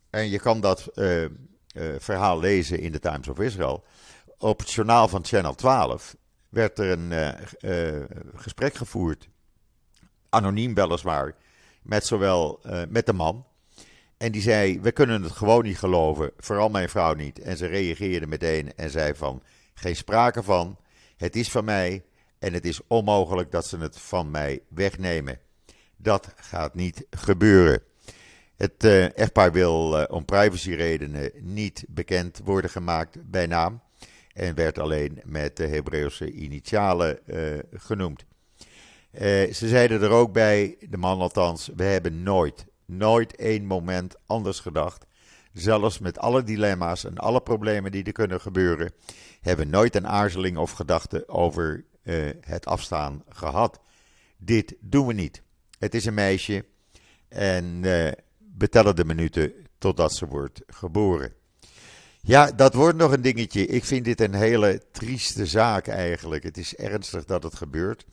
en 0.10 0.29
je 0.29 0.39
kan 0.39 0.62
dat 0.62 0.89
verhaal 1.98 2.39
lezen 2.39 2.79
in 2.79 2.91
de 2.91 3.00
Times 3.00 3.27
of 3.27 3.39
Israel, 3.39 3.84
op 4.38 4.60
het 4.60 4.72
journaal 4.72 5.08
van 5.08 5.25
Channel 5.25 5.56
12 5.56 6.15
werd 6.50 6.79
er 6.79 6.91
een 6.91 7.36
gesprek 8.36 8.75
gevoerd, 8.75 9.27
anoniem 10.38 10.74
weliswaar, 10.74 11.36
met 11.82 12.06
zowel 12.06 12.60
met 12.89 13.06
de 13.06 13.13
man 13.13 13.46
en 14.17 14.32
die 14.32 14.41
zei: 14.41 14.82
We 14.82 14.91
kunnen 14.91 15.24
het 15.24 15.32
gewoon 15.32 15.63
niet 15.63 15.77
geloven, 15.77 16.32
vooral 16.38 16.70
mijn 16.70 16.89
vrouw 16.89 17.13
niet. 17.13 17.39
En 17.39 17.58
ze 17.58 17.65
reageerde 17.65 18.27
meteen 18.27 18.75
en 18.75 18.89
zei: 18.89 19.15
van 19.15 19.44
geen 19.74 19.96
sprake 19.96 20.44
van. 20.44 20.77
Het 21.17 21.36
is 21.36 21.51
van 21.51 21.65
mij 21.65 22.03
en 22.39 22.53
het 22.53 22.65
is 22.65 22.79
onmogelijk 22.88 23.51
dat 23.51 23.67
ze 23.67 23.77
het 23.77 24.00
van 24.00 24.32
mij 24.32 24.62
wegnemen. 24.67 25.39
Dat 25.98 26.34
gaat 26.36 26.75
niet 26.75 27.06
gebeuren. 27.10 27.82
Het 28.56 28.84
uh, 28.84 29.17
echtpaar 29.17 29.51
wil 29.51 30.00
uh, 30.00 30.06
om 30.08 30.25
privacyredenen 30.25 31.32
niet 31.39 31.86
bekend 31.88 32.41
worden 32.44 32.70
gemaakt 32.70 33.29
bij 33.29 33.48
naam. 33.48 33.82
En 34.34 34.56
werd 34.56 34.79
alleen 34.79 35.22
met 35.25 35.58
de 35.58 35.67
Hebreeuwse 35.67 36.32
initialen 36.32 37.20
genoemd. 37.74 38.25
Ze 39.52 39.68
zeiden 39.68 40.02
er 40.02 40.10
ook 40.10 40.34
bij, 40.34 40.78
de 40.90 40.98
man 40.98 41.20
althans, 41.20 41.70
we 41.76 41.84
hebben 41.84 42.24
nooit, 42.24 42.66
nooit 42.86 43.36
één 43.36 43.66
moment 43.66 44.16
anders 44.26 44.60
gedacht. 44.60 45.06
Zelfs 45.54 46.00
met 46.00 46.20
alle 46.20 46.44
dilemma's 46.44 47.04
en 47.04 47.18
alle 47.18 47.42
problemen 47.42 47.92
die 47.92 48.04
er 48.04 48.12
kunnen 48.12 48.42
gebeuren, 48.42 48.92
hebben 49.42 49.66
we 49.66 49.72
nooit 49.72 49.96
een 49.96 50.08
aarzeling 50.08 50.58
of 50.58 50.72
gedachte 50.72 51.28
over 51.28 51.86
het 52.42 52.66
afstaan 52.66 53.24
gehad. 53.30 53.80
Dit 54.38 54.76
doen 54.80 55.08
we 55.08 55.14
niet. 55.14 55.42
Het 55.80 55.96
is 55.96 56.06
een 56.06 56.14
meisje 56.14 56.66
en 57.28 57.82
betellen 58.38 58.96
de 58.96 59.06
minuten 59.06 59.54
totdat 59.78 60.14
ze 60.14 60.26
wordt 60.26 60.62
geboren. 60.68 61.34
Ja, 62.22 62.52
dat 62.52 62.74
wordt 62.74 62.98
nog 62.98 63.12
een 63.12 63.22
dingetje. 63.22 63.66
Ik 63.66 63.84
vind 63.84 64.06
dit 64.06 64.22
een 64.22 64.34
hele 64.34 64.82
trieste 64.92 65.46
zaak 65.46 65.88
eigenlijk. 65.88 66.44
Het 66.44 66.58
is 66.58 66.76
ernstig 66.76 67.26
dat 67.26 67.44
het 67.44 67.56
gebeurt. 67.56 68.06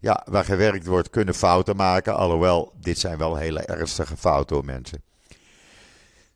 Ja, 0.00 0.26
waar 0.30 0.44
gewerkt 0.44 0.86
wordt 0.86 1.10
kunnen 1.10 1.34
fouten 1.34 1.76
maken. 1.76 2.16
Alhoewel, 2.16 2.72
dit 2.80 2.98
zijn 2.98 3.18
wel 3.18 3.36
hele 3.36 3.60
ernstige 3.60 4.16
fouten 4.16 4.64
mensen. 4.64 5.02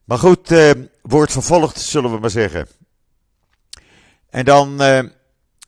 Maar 0.04 0.18
goed, 0.18 0.50
eh, 0.50 0.70
wordt 1.02 1.32
vervolgd 1.32 1.80
zullen 1.80 2.12
we 2.12 2.18
maar 2.18 2.30
zeggen. 2.30 2.68
En 4.30 4.44
dan 4.44 4.80
eh, 4.80 5.02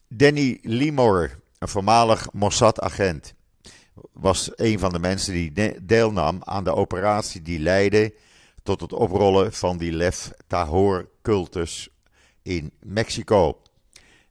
Danny 0.09 0.59
Limor, 0.63 1.41
een 1.59 1.69
voormalig 1.69 2.33
Mossad-agent 2.33 3.35
was 4.13 4.51
een 4.55 4.79
van 4.79 4.93
de 4.93 4.99
mensen 4.99 5.33
die 5.33 5.77
deelnam 5.83 6.41
aan 6.45 6.65
de 6.65 6.75
operatie 6.75 7.43
die 7.43 7.59
leidde 7.59 8.15
tot 8.63 8.81
het 8.81 8.93
oprollen 8.93 9.53
van 9.53 9.79
die 9.79 9.93
Lef 9.93 10.31
Tahor 10.47 11.09
cultus 11.23 11.89
in 12.43 12.73
Mexico. 12.81 13.61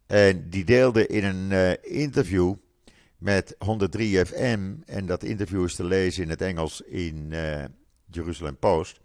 En 0.08 0.50
die 0.50 0.66
deelde 0.66 1.08
in 1.08 1.24
een 1.24 1.52
uh, 1.52 2.02
interview 2.02 2.54
met 3.26 3.56
103 3.58 4.26
FM, 4.26 4.74
en 4.86 5.06
dat 5.06 5.24
interview 5.24 5.64
is 5.64 5.76
te 5.76 5.84
lezen 5.84 6.24
in 6.24 6.30
het 6.30 6.42
Engels 6.42 6.82
in 6.82 7.30
uh, 7.32 7.64
Jerusalem 8.12 8.58
Post, 8.58 9.00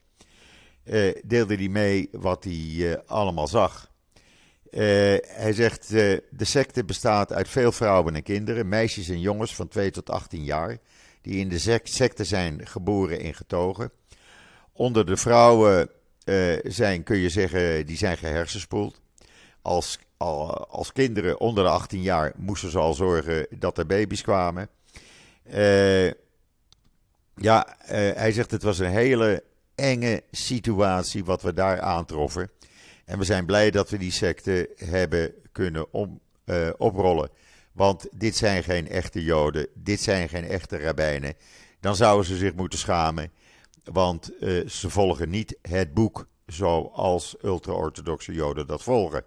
uh, 0.85 1.15
deelde 1.25 1.55
hij 1.55 1.69
mee 1.69 2.09
wat 2.13 2.45
hij 2.45 3.03
allemaal 3.07 3.49
zag. 3.49 3.91
Hij 4.71 5.53
zegt, 5.53 5.89
de 5.89 6.23
secte 6.39 6.85
bestaat 6.85 7.33
uit 7.33 7.49
veel 7.49 7.73
vrouwen 7.73 8.15
en 8.15 8.23
kinderen, 8.23 8.69
meisjes 8.69 9.09
en 9.09 9.21
jongens 9.21 9.55
van 9.55 9.69
2 9.69 9.91
tot 9.91 10.11
18 10.11 10.45
jaar, 10.45 10.79
die 11.23 11.35
in 11.37 11.49
de 11.49 11.81
secte 11.83 12.25
zijn 12.25 12.67
geboren 12.67 13.21
en 13.21 13.35
getogen. 13.35 13.93
Onder 14.73 15.07
de 15.07 15.17
vrouwen 15.17 15.91
zijn, 16.63 17.03
kun 17.03 17.17
je 17.17 17.29
zeggen, 17.29 17.87
die 17.87 17.97
zijn 17.97 18.17
gehersenspoeld. 18.17 19.01
Als, 19.63 19.99
als 20.69 20.93
kinderen 20.93 21.41
onder 21.41 21.65
de 21.65 21.71
18 21.71 22.03
jaar 22.03 22.33
moesten 22.37 22.71
ze 22.71 22.79
al 22.79 22.95
zorgen 22.95 23.47
dat 23.51 23.79
er 23.79 23.87
baby's 23.87 24.23
kwamen. 24.23 24.69
ja, 27.35 27.77
hij 28.15 28.33
zegt, 28.33 28.51
het 28.51 28.63
was 28.63 28.79
een 28.79 28.91
hele 28.91 29.45
enge 29.75 30.23
situatie 30.31 31.25
wat 31.25 31.43
we 31.43 31.53
daar 31.53 31.81
aantroffen. 31.81 32.51
En 33.05 33.19
we 33.19 33.25
zijn 33.25 33.47
blij 33.47 33.71
dat 33.71 33.91
we 33.91 33.99
die 33.99 34.13
secte 34.13 34.71
hebben 34.77 35.33
kunnen 35.53 35.93
om, 35.93 36.21
oprollen. 36.77 37.31
Want 37.73 38.09
dit 38.13 38.37
zijn 38.37 38.63
geen 38.63 38.89
echte 38.89 39.25
Joden, 39.25 39.67
dit 39.75 40.01
zijn 40.01 40.29
geen 40.29 40.45
echte 40.45 40.79
rabbijnen. 40.79 41.35
Dan 41.81 41.97
zouden 41.97 42.27
ze 42.27 42.37
zich 42.37 42.55
moeten 42.55 42.79
schamen, 42.79 43.33
want 43.85 44.31
ze 44.67 44.91
volgen 44.91 45.31
niet 45.31 45.59
het 45.63 45.95
boek 45.95 46.27
zoals 46.47 47.37
ultra-orthodoxe 47.43 48.33
Joden 48.33 48.67
dat 48.67 48.83
volgen. 48.83 49.25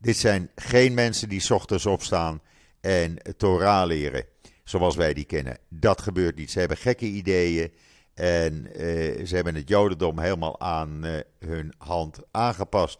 Dit 0.00 0.16
zijn 0.16 0.50
geen 0.54 0.94
mensen 0.94 1.28
die 1.28 1.54
ochtends 1.54 1.86
opstaan 1.86 2.40
en 2.80 3.18
Torah 3.36 3.86
leren, 3.86 4.24
zoals 4.64 4.96
wij 4.96 5.14
die 5.14 5.24
kennen. 5.24 5.58
Dat 5.68 6.00
gebeurt 6.00 6.36
niet. 6.36 6.50
Ze 6.50 6.58
hebben 6.58 6.76
gekke 6.76 7.06
ideeën. 7.06 7.72
En 8.14 8.66
uh, 8.66 9.26
ze 9.26 9.34
hebben 9.34 9.54
het 9.54 9.68
Jodendom 9.68 10.18
helemaal 10.18 10.60
aan 10.60 11.06
uh, 11.06 11.18
hun 11.38 11.74
hand 11.78 12.18
aangepast. 12.30 12.98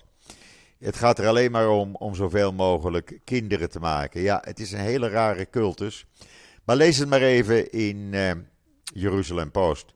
Het 0.79 0.97
gaat 0.97 1.19
er 1.19 1.27
alleen 1.27 1.51
maar 1.51 1.69
om 1.69 1.95
om 1.95 2.15
zoveel 2.15 2.53
mogelijk 2.53 3.21
kinderen 3.25 3.71
te 3.71 3.79
maken. 3.79 4.21
Ja, 4.21 4.43
het 4.45 4.61
is 4.61 4.73
een 4.73 4.79
hele 4.79 5.09
rare 5.09 5.51
cultus. 5.51 6.07
Maar 6.65 6.77
lees 6.77 6.97
het 6.97 7.09
maar 7.09 7.23
even 7.23 7.71
in 7.71 7.97
uh, 7.97 8.31
Jeruzalem 8.83 9.51
Post. 9.51 9.95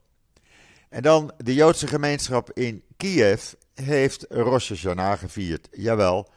En 0.89 1.03
dan 1.03 1.33
de 1.37 1.55
Joodse 1.55 1.87
gemeenschap 1.87 2.51
in 2.53 2.83
Kiev 2.97 3.53
heeft 3.75 4.27
Rosh 4.29 4.69
Hashanah 4.69 5.19
gevierd. 5.19 5.69
Jawel, 5.71 6.29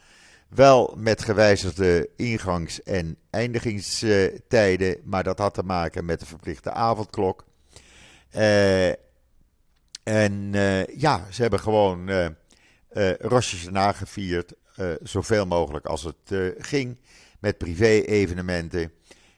wel 0.49 0.95
met 0.97 1.23
gewijzigde 1.23 2.09
ingangs- 2.15 2.83
en 2.83 3.17
eindigingstijden, 3.29 4.97
maar 5.03 5.23
dat 5.23 5.39
had 5.39 5.53
te 5.53 5.63
maken 5.63 6.05
met 6.05 6.19
de 6.19 6.25
verplichte 6.25 6.71
avondklok. 6.71 7.45
Uh, 8.35 8.87
en 10.03 10.53
uh, 10.53 10.85
ja, 10.85 11.25
ze 11.31 11.41
hebben 11.41 11.59
gewoon 11.59 12.09
uh, 12.09 12.25
uh, 12.93 13.93
gevierd, 13.93 14.53
zoveel 15.01 15.45
mogelijk 15.45 15.85
als 15.85 16.03
het 16.03 16.55
ging, 16.57 16.97
met 17.39 17.57
privé-evenementen, 17.57 18.91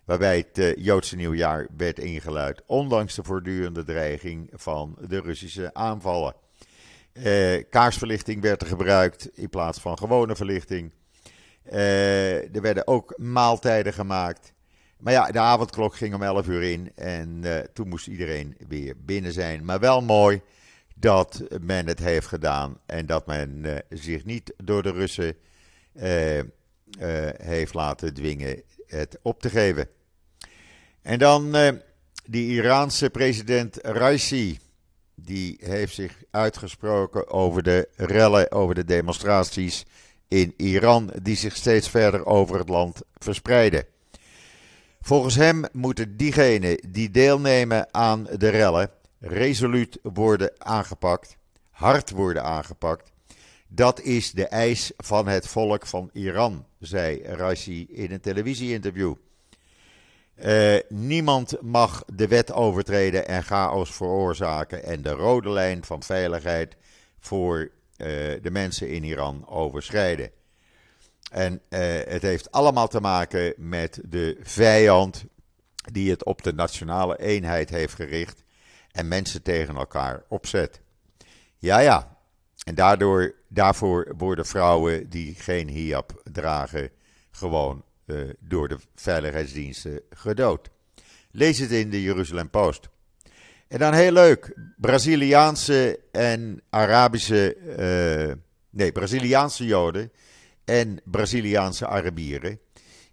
waarbij 0.05 0.47
het 0.51 0.79
Joodse 0.79 1.15
nieuwjaar 1.15 1.67
werd 1.77 1.99
ingeluid, 1.99 2.61
ondanks 2.65 3.15
de 3.15 3.23
voortdurende 3.23 3.83
dreiging 3.83 4.49
van 4.53 4.97
de 5.07 5.21
Russische 5.21 5.73
aanvallen. 5.73 6.35
kaarsverlichting 7.69 8.41
werd 8.41 8.61
er 8.61 8.67
gebruikt 8.67 9.29
in 9.33 9.49
plaats 9.49 9.79
van 9.79 9.97
gewone 9.97 10.35
verlichting. 10.35 10.91
Er 11.63 12.61
werden 12.61 12.87
ook 12.87 13.13
maaltijden 13.17 13.93
gemaakt. 13.93 14.53
Maar 14.97 15.13
ja, 15.13 15.31
de 15.31 15.39
avondklok 15.39 15.95
ging 15.95 16.13
om 16.13 16.23
11 16.23 16.47
uur 16.47 16.63
in 16.63 16.91
en 16.95 17.41
uh, 17.43 17.57
toen 17.73 17.87
moest 17.87 18.07
iedereen 18.07 18.57
weer 18.67 18.95
binnen 18.97 19.31
zijn. 19.31 19.65
Maar 19.65 19.79
wel 19.79 20.01
mooi 20.01 20.41
dat 20.95 21.43
men 21.61 21.87
het 21.87 21.99
heeft 21.99 22.27
gedaan 22.27 22.77
en 22.85 23.05
dat 23.05 23.25
men 23.25 23.63
uh, 23.65 23.75
zich 23.89 24.25
niet 24.25 24.53
door 24.63 24.83
de 24.83 24.91
Russen 24.91 25.35
heeft 27.37 27.73
laten 27.73 28.13
dwingen 28.13 28.61
het 28.87 29.19
op 29.21 29.41
te 29.41 29.49
geven. 29.49 29.87
En 31.01 31.19
dan 31.19 31.55
die 32.29 32.49
Iraanse 32.49 33.09
president 33.09 33.77
Raisi. 33.81 34.59
Die 35.15 35.57
heeft 35.63 35.93
zich 35.93 36.23
uitgesproken 36.31 37.29
over 37.29 37.63
de 37.63 37.87
rellen, 37.95 38.51
over 38.51 38.75
de 38.75 38.85
demonstraties 38.85 39.85
in 40.29 40.53
Iran, 40.57 41.11
die 41.21 41.35
zich 41.35 41.55
steeds 41.55 41.89
verder 41.89 42.25
over 42.25 42.59
het 42.59 42.69
land 42.69 43.01
verspreiden. 43.17 43.85
Volgens 45.01 45.35
hem 45.35 45.63
moeten 45.71 46.17
diegenen 46.17 46.79
die 46.87 47.11
deelnemen 47.11 47.93
aan 47.93 48.27
de 48.37 48.49
rellen 48.49 48.91
resoluut 49.19 49.99
worden 50.01 50.51
aangepakt, 50.57 51.37
hard 51.69 52.09
worden 52.09 52.43
aangepakt. 52.43 53.11
Dat 53.67 54.01
is 54.01 54.31
de 54.31 54.47
eis 54.47 54.91
van 54.97 55.27
het 55.27 55.47
volk 55.47 55.85
van 55.85 56.09
Iran, 56.13 56.65
zei 56.79 57.23
Raisi 57.23 57.87
in 57.89 58.11
een 58.11 58.21
televisieinterview. 58.21 59.15
Uh, 60.45 60.77
niemand 60.89 61.61
mag 61.61 62.03
de 62.13 62.27
wet 62.27 62.51
overtreden 62.51 63.27
en 63.27 63.43
chaos 63.43 63.93
veroorzaken 63.93 64.83
en 64.83 65.01
de 65.01 65.09
rode 65.09 65.49
lijn 65.49 65.83
van 65.83 66.03
veiligheid 66.03 66.75
voor 67.19 67.71
de 68.41 68.49
mensen 68.51 68.89
in 68.89 69.03
Iran 69.03 69.47
overschrijden. 69.47 70.31
En 71.31 71.53
uh, 71.53 71.79
het 72.05 72.21
heeft 72.21 72.51
allemaal 72.51 72.88
te 72.88 72.99
maken 72.99 73.53
met 73.57 73.99
de 74.03 74.38
vijand 74.41 75.25
die 75.91 76.09
het 76.09 76.23
op 76.23 76.43
de 76.43 76.53
nationale 76.53 77.19
eenheid 77.19 77.69
heeft 77.69 77.93
gericht 77.93 78.43
en 78.91 79.07
mensen 79.07 79.41
tegen 79.41 79.75
elkaar 79.75 80.23
opzet. 80.27 80.81
Ja, 81.57 81.79
ja. 81.79 82.17
En 82.63 82.75
daardoor, 82.75 83.35
daarvoor 83.47 84.13
worden 84.17 84.45
vrouwen 84.45 85.09
die 85.09 85.35
geen 85.35 85.69
hijab 85.69 86.21
dragen 86.31 86.89
gewoon 87.31 87.83
uh, 88.05 88.29
door 88.39 88.67
de 88.67 88.77
veiligheidsdiensten 88.95 90.01
gedood. 90.09 90.69
Lees 91.31 91.59
het 91.59 91.71
in 91.71 91.89
de 91.89 92.01
Jeruzalem 92.01 92.49
Post. 92.49 92.89
En 93.69 93.79
dan 93.79 93.93
heel 93.93 94.12
leuk, 94.12 94.53
Braziliaanse 94.77 95.99
en 96.12 96.62
Arabische, 96.69 97.58
uh, 97.79 98.34
nee, 98.69 98.91
Braziliaanse 98.91 99.65
Joden 99.65 100.12
en 100.65 101.01
Braziliaanse 101.03 101.88
Arabieren 101.88 102.60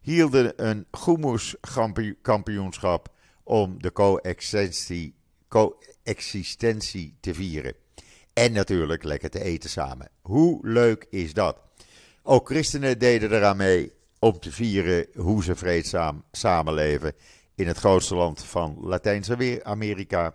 hielden 0.01 0.67
een 0.67 0.87
hummus-kampioenschap 1.05 3.09
om 3.43 3.83
de 3.83 3.93
coexistentie, 3.93 5.15
coexistentie 5.49 7.17
te 7.21 7.35
vieren. 7.35 7.75
En 8.33 8.53
natuurlijk 8.53 9.05
lekker 9.05 9.31
te 9.31 9.43
eten 9.43 9.71
samen. 9.71 10.11
Hoe 10.21 10.69
leuk 10.69 11.07
is 11.11 11.35
dat? 11.35 11.61
Ook 12.23 12.49
christenen 12.49 12.99
deden 12.99 13.33
eraan 13.33 13.57
mee. 13.57 13.95
om 14.19 14.39
te 14.39 14.53
vieren 14.53 15.07
hoe 15.15 15.45
ze 15.45 15.55
vreedzaam 15.55 16.25
samenleven 16.33 17.13
in 17.57 17.67
het 17.67 17.79
grootste 17.79 18.15
land 18.15 18.45
van 18.45 18.77
Latijns-Amerika. 18.81 20.35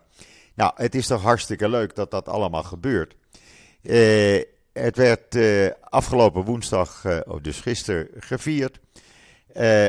Nou, 0.54 0.72
het 0.76 0.96
is 0.96 1.08
toch 1.08 1.22
hartstikke 1.22 1.70
leuk 1.70 1.96
dat 1.96 2.12
dat 2.12 2.28
allemaal 2.28 2.64
gebeurt. 2.64 3.16
Uh, 3.82 4.42
het 4.74 4.98
werd 4.98 5.36
uh, 5.36 5.70
afgelopen 5.82 6.44
woensdag, 6.44 7.04
uh, 7.06 7.20
dus 7.42 7.60
gisteren, 7.60 8.08
gevierd. 8.18 8.80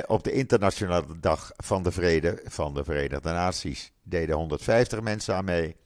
op 0.07 0.25
de 0.25 0.33
Internationale 0.33 1.19
Dag 1.21 1.53
van 1.57 1.83
de 1.83 1.93
Vrede 1.93 2.43
van 2.45 2.75
de 2.75 2.85
Verenigde 2.85 3.31
Naties. 3.31 3.93
Deden 4.03 4.37
150 4.37 5.01
mensen 5.01 5.35
aan 5.35 5.45
mee. 5.45 5.77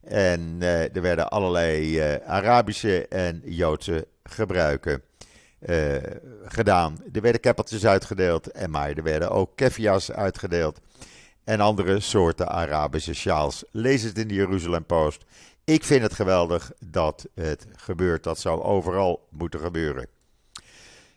En 0.00 0.56
er 0.60 1.02
werden 1.02 1.30
allerlei 1.30 2.00
Arabische 2.26 3.08
en 3.08 3.42
Joodse 3.44 4.06
gebruiken 4.22 5.02
uh, 5.66 5.96
gedaan. 6.44 6.98
Er 7.12 7.20
werden 7.20 7.40
keppeltjes 7.40 7.86
uitgedeeld, 7.86 8.50
en 8.50 8.70
maar 8.70 8.90
er 8.90 9.02
werden 9.02 9.30
ook 9.30 9.50
kefia's 9.54 10.10
uitgedeeld. 10.10 10.80
En 11.44 11.60
andere 11.60 12.00
soorten 12.00 12.48
Arabische 12.48 13.14
sjaals. 13.14 13.64
Lees 13.70 14.02
het 14.02 14.18
in 14.18 14.28
de 14.28 14.34
Jeruzalem 14.34 14.84
Post. 14.84 15.24
Ik 15.64 15.84
vind 15.84 16.02
het 16.02 16.14
geweldig 16.14 16.72
dat 16.86 17.26
het 17.34 17.66
gebeurt. 17.76 18.22
Dat 18.22 18.40
zou 18.40 18.62
overal 18.62 19.26
moeten 19.30 19.60
gebeuren. 19.60 20.06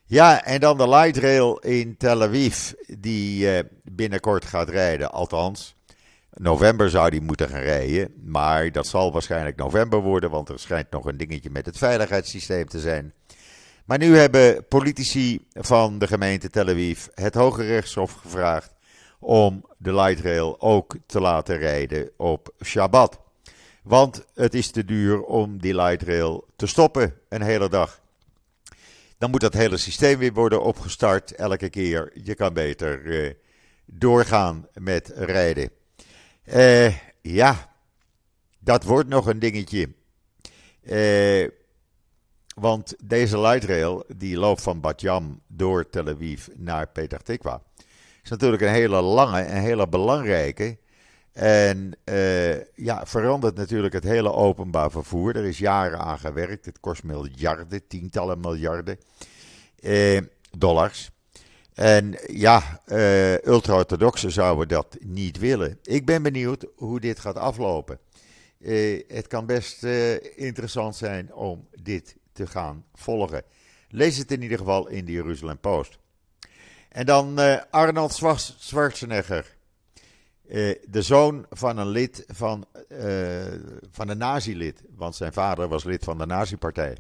Ja, 0.06 0.44
en 0.44 0.60
dan 0.60 0.78
de 0.78 0.90
light 0.90 1.18
rail 1.18 1.58
in 1.58 1.98
Tel 1.98 2.22
Aviv, 2.24 2.72
die 2.98 3.46
uh, 3.46 3.60
binnenkort 3.84 4.46
gaat 4.46 4.70
rijden. 4.70 5.12
Althans, 5.12 5.76
november 6.34 6.90
zou 6.90 7.10
die 7.10 7.22
moeten 7.22 7.50
gaan 7.50 7.62
rijden. 7.62 8.14
Maar 8.24 8.72
dat 8.72 8.88
zal 8.88 9.12
waarschijnlijk 9.12 9.58
november 9.58 10.00
worden, 10.00 10.30
want 10.30 10.50
er 10.50 10.60
schijnt 10.60 10.92
nog 10.92 11.06
een 11.06 11.18
dingetje 11.18 11.50
met 11.50 11.66
het 11.66 11.78
veiligheidssysteem 11.78 12.68
te 12.68 12.80
zijn. 12.80 13.14
Maar 13.88 13.98
nu 13.98 14.18
hebben 14.18 14.68
politici 14.68 15.46
van 15.54 16.00
de 16.00 16.08
gemeente 16.08 16.50
Tel 16.50 16.68
Aviv 16.68 17.06
het 17.14 17.34
Hoge 17.34 17.64
Rechtshof 17.64 18.12
gevraagd 18.12 18.74
om 19.20 19.66
de 19.78 19.94
light 19.94 20.20
rail 20.24 20.62
ook 20.62 20.96
te 21.06 21.20
laten 21.20 21.58
rijden 21.58 22.10
op 22.18 22.54
Shabbat. 22.64 23.20
Want 23.84 24.26
het 24.34 24.54
is 24.54 24.72
te 24.72 24.86
duur 24.86 25.22
om 25.22 25.62
die 25.62 25.76
light 25.76 26.02
rail 26.02 26.48
te 26.56 26.68
stoppen 26.68 27.14
een 27.30 27.42
hele 27.42 27.70
dag. 27.70 28.02
Dan 29.18 29.30
moet 29.30 29.42
dat 29.42 29.54
hele 29.54 29.78
systeem 29.78 30.20
weer 30.20 30.34
worden 30.34 30.64
opgestart 30.64 31.36
elke 31.36 31.70
keer. 31.70 32.12
Je 32.14 32.36
kan 32.36 32.54
beter 32.54 33.02
uh, 33.02 33.34
doorgaan 33.86 34.68
met 34.74 35.12
rijden. 35.16 35.72
Uh, 36.46 36.96
ja, 37.22 37.76
dat 38.60 38.84
wordt 38.84 39.10
nog 39.10 39.26
een 39.26 39.40
dingetje. 39.40 39.90
Uh, 40.84 41.48
want 42.60 42.96
deze 43.04 43.40
light 43.40 43.64
rail, 43.64 44.04
die 44.16 44.38
loopt 44.38 44.62
van 44.62 44.82
Batjam 44.82 45.42
door 45.48 45.90
Tel 45.90 46.08
Aviv 46.08 46.48
naar 46.56 46.88
Petah 46.88 47.20
Tikwa, 47.20 47.62
is 48.24 48.30
natuurlijk 48.30 48.62
een 48.62 48.70
hele 48.70 49.02
lange 49.02 49.42
en 49.42 49.62
hele 49.62 49.88
belangrijke. 49.88 50.78
En 51.34 51.98
uh, 52.06 52.76
ja, 52.76 53.06
verandert 53.06 53.56
natuurlijk 53.56 53.94
het 53.94 54.04
hele 54.04 54.34
openbaar 54.34 54.92
vervoer. 54.92 55.36
Er 55.36 55.46
is 55.46 55.58
jaren 55.58 56.00
aan 56.00 56.20
gewerkt. 56.20 56.66
Het 56.66 56.80
kost 56.80 57.04
miljarden, 57.04 57.88
tientallen 57.88 58.40
miljarden 58.40 58.98
uh, 59.80 60.22
dollars. 60.58 61.12
En 61.74 62.20
ja, 62.26 62.82
uh, 62.88 63.38
ultra-orthodoxen 63.38 64.32
zouden 64.32 64.68
dat 64.68 64.98
niet 65.00 65.40
willen. 65.40 65.80
Ik 65.84 66.06
ben 66.06 66.24
benieuwd 66.24 66.66
hoe 66.76 67.00
dit 67.00 67.20
gaat 67.20 67.38
aflopen. 67.38 68.00
het 69.08 69.28
kan 69.28 69.46
best 69.46 69.84
interessant 70.36 70.96
zijn 70.96 71.34
om 71.34 71.68
dit 71.82 72.16
te 72.38 72.48
gaan 72.48 72.86
volgen. 72.94 73.44
Lees 73.90 74.18
het 74.18 74.32
in 74.32 74.42
ieder 74.42 74.58
geval 74.58 74.88
in 74.88 75.06
de 75.06 75.12
Jeruzalem 75.12 75.58
Post. 75.58 75.98
En 76.90 77.06
dan 77.06 77.40
uh, 77.40 77.62
Arnold 77.70 78.22
Schwarzenegger. 78.58 79.56
Uh, 80.50 80.76
de 80.88 81.02
zoon 81.02 81.46
van 81.50 81.78
een 81.78 81.88
lid 81.88 82.24
van, 82.28 82.66
uh, 82.90 83.46
van 83.92 84.10
een 84.10 84.18
nazi-lid. 84.18 84.82
Want 84.96 85.16
zijn 85.16 85.34
vader 85.34 85.68
was 85.68 85.84
lid 85.84 86.04
van 86.04 86.18
de 86.18 86.26
nazi-partij. 86.26 86.98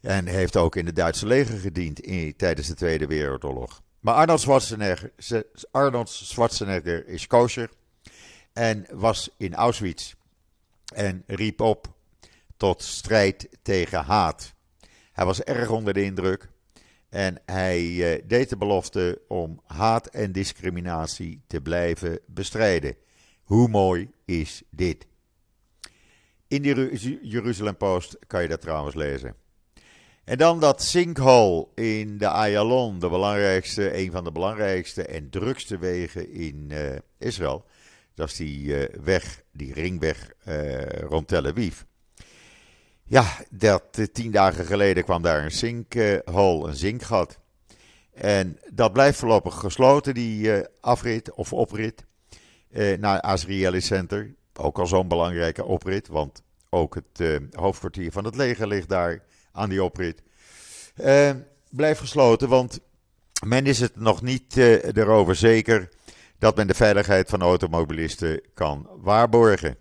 En 0.00 0.26
heeft 0.26 0.56
ook 0.56 0.76
in 0.76 0.86
het 0.86 0.96
Duitse 0.96 1.26
leger 1.26 1.58
gediend 1.58 2.02
tijdens 2.38 2.68
de 2.68 2.74
Tweede 2.74 3.06
Wereldoorlog. 3.06 3.82
Maar 4.00 4.14
Arnold 4.14 4.40
Schwarzenegger, 4.40 5.12
Arnold 5.70 6.08
Schwarzenegger 6.08 7.06
is 7.06 7.26
kosher. 7.26 7.70
En 8.52 8.86
was 8.90 9.30
in 9.36 9.54
Auschwitz. 9.54 10.14
En 10.94 11.22
riep 11.26 11.60
op 11.60 11.91
tot 12.62 12.82
strijd 12.82 13.48
tegen 13.62 14.04
haat. 14.04 14.54
Hij 15.12 15.24
was 15.24 15.42
erg 15.42 15.70
onder 15.70 15.94
de 15.94 16.02
indruk 16.02 16.48
en 17.08 17.40
hij 17.46 17.82
uh, 17.82 18.22
deed 18.26 18.48
de 18.48 18.56
belofte 18.56 19.20
om 19.28 19.60
haat 19.66 20.06
en 20.06 20.32
discriminatie 20.32 21.42
te 21.46 21.60
blijven 21.60 22.18
bestrijden. 22.26 22.96
Hoe 23.42 23.68
mooi 23.68 24.10
is 24.24 24.62
dit? 24.70 25.06
In 26.48 26.62
de 26.62 27.18
Jeruzalem 27.22 27.76
Post 27.76 28.18
kan 28.26 28.42
je 28.42 28.48
dat 28.48 28.60
trouwens 28.60 28.94
lezen. 28.94 29.34
En 30.24 30.38
dan 30.38 30.60
dat 30.60 30.82
sinkhole 30.82 31.68
in 31.74 32.18
de 32.18 32.28
Ayalon, 32.28 32.98
de 32.98 33.08
belangrijkste, 33.08 33.96
een 33.96 34.10
van 34.10 34.24
de 34.24 34.32
belangrijkste 34.32 35.06
en 35.06 35.30
drukste 35.30 35.78
wegen 35.78 36.30
in 36.30 36.68
uh, 36.70 36.96
Israël. 37.18 37.64
Dat 38.14 38.28
is 38.28 38.36
die 38.36 38.64
uh, 38.64 38.84
weg, 39.04 39.42
die 39.52 39.72
ringweg 39.72 40.32
rond 41.08 41.28
Tel 41.28 41.46
Aviv. 41.46 41.82
Ja, 43.04 43.36
dat, 43.50 43.84
eh, 43.90 44.04
tien 44.04 44.30
dagen 44.30 44.64
geleden 44.64 45.04
kwam 45.04 45.22
daar 45.22 45.44
een 45.44 45.50
zinkhol, 45.50 46.68
een 46.68 46.74
zinkgat. 46.74 47.38
En 48.12 48.58
dat 48.70 48.92
blijft 48.92 49.18
voorlopig 49.18 49.54
gesloten, 49.54 50.14
die 50.14 50.46
uh, 50.46 50.64
afrit 50.80 51.32
of 51.32 51.52
oprit 51.52 52.04
uh, 52.70 52.98
naar 52.98 53.20
Azrieli 53.20 53.80
Center. 53.80 54.34
Ook 54.54 54.78
al 54.78 54.86
zo'n 54.86 55.08
belangrijke 55.08 55.64
oprit, 55.64 56.08
want 56.08 56.42
ook 56.68 56.94
het 56.94 57.40
hoofdkwartier 57.52 58.12
van 58.12 58.24
het 58.24 58.36
leger 58.36 58.66
ligt 58.66 58.88
daar 58.88 59.22
aan 59.52 59.68
die 59.68 59.84
oprit. 59.84 60.22
blijft 61.70 62.00
gesloten, 62.00 62.48
want 62.48 62.80
men 63.46 63.66
is 63.66 63.80
het 63.80 63.96
nog 63.96 64.22
niet 64.22 64.56
erover 64.56 65.34
zeker 65.34 65.88
dat 66.38 66.56
men 66.56 66.66
de 66.66 66.74
veiligheid 66.74 67.28
van 67.28 67.42
automobilisten 67.42 68.40
kan 68.54 68.88
waarborgen. 69.00 69.76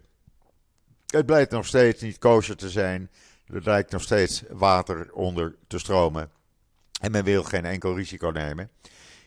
Het 1.12 1.26
blijkt 1.26 1.52
nog 1.52 1.66
steeds 1.66 2.02
niet 2.02 2.18
kosher 2.18 2.56
te 2.56 2.70
zijn. 2.70 3.10
Er 3.46 3.62
lijkt 3.64 3.92
nog 3.92 4.02
steeds 4.02 4.44
water 4.50 5.14
onder 5.14 5.56
te 5.68 5.80
stromen. 5.80 6.32
En 7.02 7.12
men 7.12 7.24
wil 7.24 7.44
geen 7.44 7.66
enkel 7.66 7.96
risico 7.96 8.30
nemen. 8.30 8.70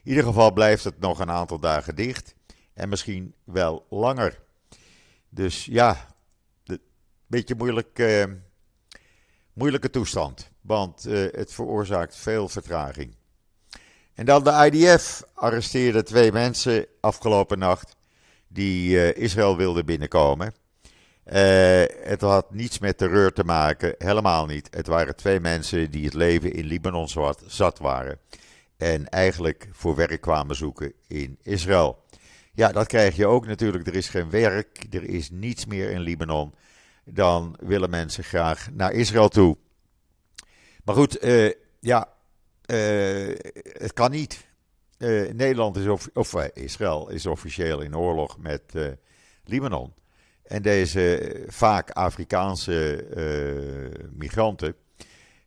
In 0.02 0.10
ieder 0.10 0.24
geval 0.24 0.52
blijft 0.52 0.84
het 0.84 1.00
nog 1.00 1.18
een 1.18 1.30
aantal 1.30 1.58
dagen 1.58 1.94
dicht. 1.94 2.34
En 2.74 2.88
misschien 2.88 3.34
wel 3.44 3.86
langer. 3.90 4.40
Dus 5.28 5.64
ja, 5.64 6.06
een 6.64 6.80
beetje 7.26 7.54
moeilijk, 7.54 7.98
eh, 7.98 8.24
moeilijke 9.52 9.90
toestand. 9.90 10.50
Want 10.60 11.06
eh, 11.06 11.26
het 11.30 11.52
veroorzaakt 11.52 12.16
veel 12.16 12.48
vertraging. 12.48 13.16
En 14.14 14.24
dan 14.24 14.44
de 14.44 14.70
IDF 14.72 15.22
arresteerde 15.34 16.02
twee 16.02 16.32
mensen 16.32 16.86
afgelopen 17.00 17.58
nacht. 17.58 17.96
die 18.48 18.90
uh, 18.90 19.16
Israël 19.22 19.56
wilden 19.56 19.86
binnenkomen. 19.86 20.54
Uh, 21.26 21.84
het 22.02 22.20
had 22.20 22.54
niets 22.54 22.78
met 22.78 22.98
terreur 22.98 23.32
te 23.32 23.44
maken, 23.44 23.94
helemaal 23.98 24.46
niet. 24.46 24.68
Het 24.70 24.86
waren 24.86 25.16
twee 25.16 25.40
mensen 25.40 25.90
die 25.90 26.04
het 26.04 26.14
leven 26.14 26.52
in 26.52 26.64
Libanon 26.64 27.08
zat 27.46 27.78
waren. 27.78 28.18
En 28.76 29.08
eigenlijk 29.08 29.68
voor 29.72 29.94
werk 29.94 30.20
kwamen 30.20 30.56
zoeken 30.56 30.92
in 31.06 31.38
Israël. 31.42 32.02
Ja, 32.52 32.72
dat 32.72 32.86
krijg 32.86 33.16
je 33.16 33.26
ook 33.26 33.46
natuurlijk. 33.46 33.86
Er 33.86 33.94
is 33.94 34.08
geen 34.08 34.30
werk, 34.30 34.86
er 34.90 35.04
is 35.04 35.30
niets 35.30 35.66
meer 35.66 35.90
in 35.90 36.00
Libanon. 36.00 36.54
Dan 37.04 37.56
willen 37.60 37.90
mensen 37.90 38.24
graag 38.24 38.68
naar 38.72 38.92
Israël 38.92 39.28
toe. 39.28 39.56
Maar 40.84 40.94
goed, 40.94 41.24
uh, 41.24 41.52
ja, 41.80 42.08
uh, 42.66 43.36
het 43.62 43.92
kan 43.92 44.10
niet. 44.10 44.46
Nederland 45.32 45.76
is, 45.76 45.86
of, 45.86 46.08
of 46.12 46.34
Israël 46.54 47.08
is 47.08 47.26
officieel 47.26 47.80
in 47.80 47.96
oorlog 47.96 48.38
met 48.38 48.62
Libanon. 49.44 49.92
En 50.44 50.62
deze 50.62 51.42
vaak 51.46 51.90
Afrikaanse 51.90 53.06
uh, 53.16 54.06
migranten, 54.12 54.74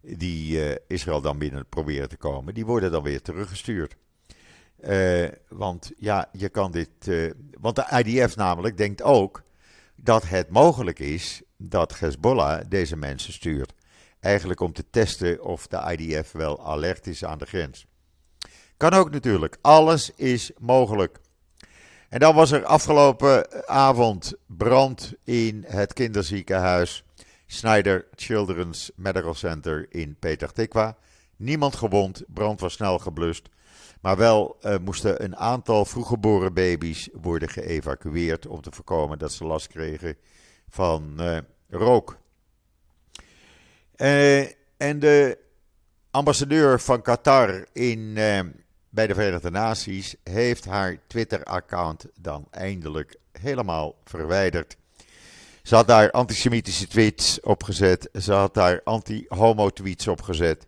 die 0.02 0.58
uh, 0.58 0.76
Israël 0.88 1.22
dan 1.22 1.38
binnen 1.38 1.66
proberen 1.70 2.10
te 2.10 2.18
komen, 2.18 2.54
die 2.54 2.66
worden 2.66 2.92
dan 2.92 3.04
weer 3.04 3.22
teruggestuurd. 3.22 3.96
Uh, 4.84 5.28
want 5.50 5.92
ja, 5.98 6.30
je 6.32 6.50
kan 6.50 6.72
dit. 6.72 6.90
want 7.60 7.76
de 7.76 8.04
IDF 8.04 8.36
namelijk 8.36 8.78
denkt 8.78 9.02
ook 9.02 9.44
dat 9.96 10.30
het 10.30 10.50
mogelijk 10.50 11.00
is 11.00 11.42
dat 11.58 12.00
Hezbollah 12.00 12.62
deze 12.70 12.96
mensen 12.96 13.34
stuurt. 13.34 13.74
Eigenlijk 14.20 14.60
om 14.60 14.74
te 14.74 14.90
testen 14.90 15.44
of 15.44 15.68
de 15.68 15.96
IDF 15.98 16.32
wel 16.32 16.66
alert 16.66 17.08
is 17.08 17.26
aan 17.26 17.38
de 17.38 17.46
grens. 17.46 17.86
Kan 18.78 18.94
ook 18.94 19.12
natuurlijk. 19.12 19.58
Alles 19.62 20.12
is 20.16 20.52
mogelijk. 20.60 21.20
En 22.10 22.20
dan 22.20 22.36
was 22.36 22.52
er 22.52 22.66
afgelopen 22.66 23.68
avond 23.68 24.34
brand 24.46 25.14
in 25.24 25.64
het 25.68 25.94
kinderziekenhuis 25.94 27.04
Snyder 27.46 28.08
Children's 28.16 28.92
Medical 28.96 29.34
Center 29.34 29.86
in 29.90 30.16
Petah 30.20 30.50
Tikwa. 30.50 30.98
Niemand 31.36 31.76
gewond, 31.76 32.24
brand 32.28 32.60
was 32.60 32.74
snel 32.74 33.00
geblust. 33.00 33.50
Maar 34.02 34.18
wel 34.18 34.58
uh, 34.62 34.78
moesten 34.78 35.24
een 35.24 35.36
aantal 35.36 35.86
vroeggeboren 35.86 36.54
baby's 36.54 37.10
worden 37.14 37.50
geëvacueerd 37.50 38.48
om 38.48 38.62
te 38.62 38.72
voorkomen 38.72 39.20
dat 39.20 39.32
ze 39.32 39.46
last 39.46 39.68
kregen 39.68 40.16
van 40.70 41.16
uh, 41.20 41.38
rook. 41.70 42.18
Uh, 43.98 44.40
en 44.78 45.00
de 45.00 45.38
ambassadeur 46.12 46.80
van 46.80 47.02
Qatar 47.02 47.66
in, 47.74 48.18
bij 48.98 49.08
de 49.08 49.14
Verenigde 49.14 49.52
Naties 49.52 50.16
heeft 50.24 50.66
haar 50.66 50.98
Twitter-account 51.08 52.06
dan 52.20 52.48
eindelijk 52.52 53.16
helemaal 53.32 53.96
verwijderd. 54.04 54.78
Ze 55.64 55.76
had 55.76 55.88
daar 55.88 56.12
antisemitische 56.12 56.88
tweets 56.88 57.40
opgezet. 57.40 58.10
Ze 58.22 58.34
had 58.34 58.54
daar 58.54 58.82
anti-homo-tweets 58.84 60.08
opgezet. 60.08 60.66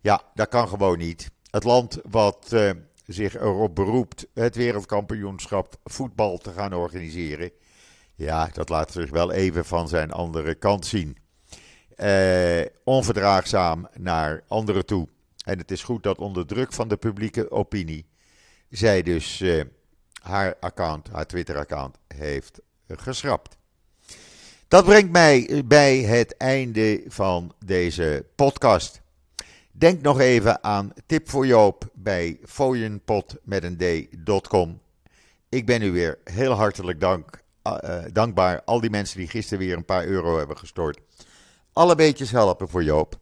Ja, 0.00 0.22
dat 0.34 0.48
kan 0.48 0.68
gewoon 0.68 0.98
niet. 0.98 1.30
Het 1.50 1.64
land 1.64 1.98
wat 2.10 2.50
uh, 2.52 2.70
zich 3.06 3.34
erop 3.34 3.74
beroept 3.74 4.26
het 4.34 4.56
wereldkampioenschap 4.56 5.74
voetbal 5.84 6.38
te 6.38 6.50
gaan 6.50 6.74
organiseren. 6.74 7.50
Ja, 8.14 8.50
dat 8.52 8.68
laat 8.68 8.92
zich 8.92 9.10
wel 9.10 9.32
even 9.32 9.64
van 9.64 9.88
zijn 9.88 10.12
andere 10.12 10.54
kant 10.54 10.86
zien. 10.86 11.16
Uh, 11.96 12.64
onverdraagzaam 12.84 13.88
naar 13.98 14.42
anderen 14.48 14.86
toe. 14.86 15.08
En 15.42 15.58
het 15.58 15.70
is 15.70 15.82
goed 15.82 16.02
dat 16.02 16.18
onder 16.18 16.46
druk 16.46 16.72
van 16.72 16.88
de 16.88 16.96
publieke 16.96 17.50
opinie 17.50 18.06
zij 18.68 19.02
dus 19.02 19.40
uh, 19.40 19.62
haar 20.22 20.56
account, 20.60 21.08
haar 21.08 21.26
Twitter-account, 21.26 21.98
heeft 22.06 22.60
geschrapt. 22.86 23.56
Dat 24.68 24.84
brengt 24.84 25.10
mij 25.10 25.62
bij 25.64 25.98
het 25.98 26.36
einde 26.36 27.02
van 27.06 27.54
deze 27.64 28.24
podcast. 28.34 29.02
Denk 29.72 30.02
nog 30.02 30.20
even 30.20 30.64
aan 30.64 30.92
Tip 31.06 31.28
voor 31.28 31.46
Joop 31.46 31.90
bij 31.94 32.38
fooienpot 32.44 33.36
met 33.42 33.64
een 33.64 33.76
d.com. 34.24 34.80
Ik 35.48 35.66
ben 35.66 35.82
u 35.82 35.90
weer 35.92 36.18
heel 36.24 36.52
hartelijk 36.52 37.00
dank, 37.00 37.42
uh, 37.66 38.04
dankbaar. 38.12 38.62
Al 38.64 38.80
die 38.80 38.90
mensen 38.90 39.18
die 39.18 39.28
gisteren 39.28 39.66
weer 39.66 39.76
een 39.76 39.84
paar 39.84 40.04
euro 40.04 40.38
hebben 40.38 40.58
gestort. 40.58 41.00
Alle 41.72 41.94
beetjes 41.94 42.30
helpen 42.30 42.68
voor 42.68 42.84
Joop. 42.84 43.20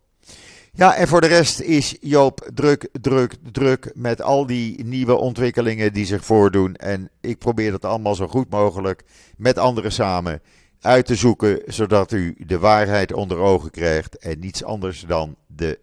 Ja, 0.72 0.94
en 0.94 1.08
voor 1.08 1.20
de 1.20 1.26
rest 1.26 1.60
is 1.60 1.96
Joop 2.00 2.50
druk, 2.54 2.88
druk, 3.00 3.34
druk 3.52 3.90
met 3.94 4.22
al 4.22 4.46
die 4.46 4.84
nieuwe 4.84 5.14
ontwikkelingen 5.14 5.92
die 5.92 6.06
zich 6.06 6.24
voordoen. 6.24 6.76
En 6.76 7.10
ik 7.20 7.38
probeer 7.38 7.70
dat 7.70 7.84
allemaal 7.84 8.14
zo 8.14 8.26
goed 8.28 8.50
mogelijk 8.50 9.02
met 9.36 9.58
anderen 9.58 9.92
samen 9.92 10.42
uit 10.80 11.06
te 11.06 11.14
zoeken, 11.14 11.62
zodat 11.66 12.12
u 12.12 12.36
de 12.38 12.58
waarheid 12.58 13.12
onder 13.12 13.38
ogen 13.38 13.70
krijgt 13.70 14.18
en 14.18 14.38
niets 14.38 14.64
anders 14.64 15.00
dan 15.00 15.36
de 15.46 15.78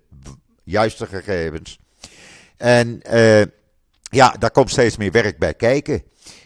juiste 0.63 1.05
gegevens. 1.05 1.79
En 2.57 3.01
uh, 3.13 3.41
ja, 4.01 4.35
daar 4.39 4.51
komt 4.51 4.69
steeds 4.69 4.97
meer 4.97 5.11
werk 5.11 5.37
bij 5.37 5.53
kijken. 5.53 6.03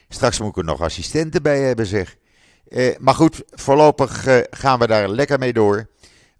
Straks 0.09 0.39
moet 0.39 0.49
ik 0.49 0.57
er 0.57 0.63
nog 0.63 0.81
assistenten 0.81 1.43
bij 1.43 1.59
hebben, 1.59 1.85
zeg. 1.85 2.15
Uh, 2.69 2.95
maar 2.99 3.15
goed, 3.15 3.43
voorlopig 3.49 4.27
uh, 4.27 4.37
gaan 4.49 4.79
we 4.79 4.87
daar 4.87 5.09
lekker 5.09 5.39
mee 5.39 5.53
door. 5.53 5.89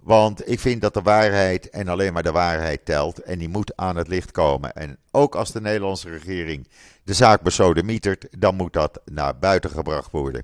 Want 0.04 0.50
ik 0.50 0.60
vind 0.60 0.82
dat 0.82 0.94
de 0.94 1.02
waarheid 1.02 1.70
en 1.70 1.88
alleen 1.88 2.14
maar 2.14 2.24
de 2.24 2.32
waarheid 2.32 2.86
telt. 2.86 3.20
En 3.20 3.40
die 3.40 3.50
moet 3.50 3.76
aan 3.76 3.96
het 3.96 4.08
licht 4.08 4.32
komen. 4.32 4.74
En 4.74 4.98
ook 5.12 5.36
als 5.36 5.52
de 5.52 5.62
Nederlandse 5.62 6.10
regering 6.10 6.68
de 7.04 7.14
zaak 7.14 7.42
besodemietert, 7.42 8.28
dan 8.38 8.56
moet 8.56 8.74
dat 8.74 9.02
naar 9.06 9.38
buiten 9.38 9.70
gebracht 9.70 10.12
worden. 10.12 10.44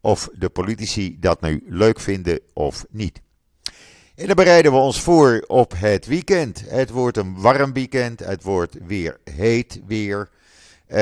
Of 0.00 0.28
de 0.32 0.48
politici 0.48 1.16
dat 1.20 1.40
nu 1.40 1.64
leuk 1.66 2.00
vinden 2.00 2.40
of 2.52 2.84
niet. 2.90 3.20
En 4.14 4.26
dan 4.26 4.36
bereiden 4.36 4.72
we 4.72 4.78
ons 4.78 5.00
voor 5.00 5.44
op 5.46 5.72
het 5.76 6.06
weekend. 6.06 6.64
Het 6.66 6.90
wordt 6.90 7.16
een 7.16 7.40
warm 7.40 7.72
weekend. 7.72 8.20
Het 8.20 8.42
wordt 8.42 8.76
weer 8.86 9.18
heet 9.24 9.80
weer. 9.86 10.28
Uh, 10.88 10.96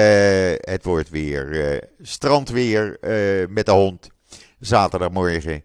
het 0.56 0.84
wordt 0.84 1.10
weer 1.10 1.72
uh, 1.72 1.80
strandweer 2.02 2.98
uh, 3.00 3.48
met 3.48 3.66
de 3.66 3.72
hond. 3.72 4.08
Zaterdagmorgen. 4.60 5.62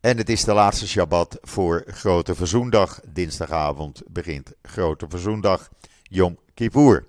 En 0.00 0.16
het 0.16 0.28
is 0.28 0.44
de 0.44 0.52
laatste 0.52 0.88
Shabbat 0.88 1.38
voor 1.40 1.84
Grote 1.86 2.34
Verzoendag. 2.34 3.00
Dinsdagavond 3.08 4.02
begint 4.06 4.52
Grote 4.62 5.06
Verzoendag. 5.08 5.68
Yom 6.02 6.38
Kippur. 6.54 7.06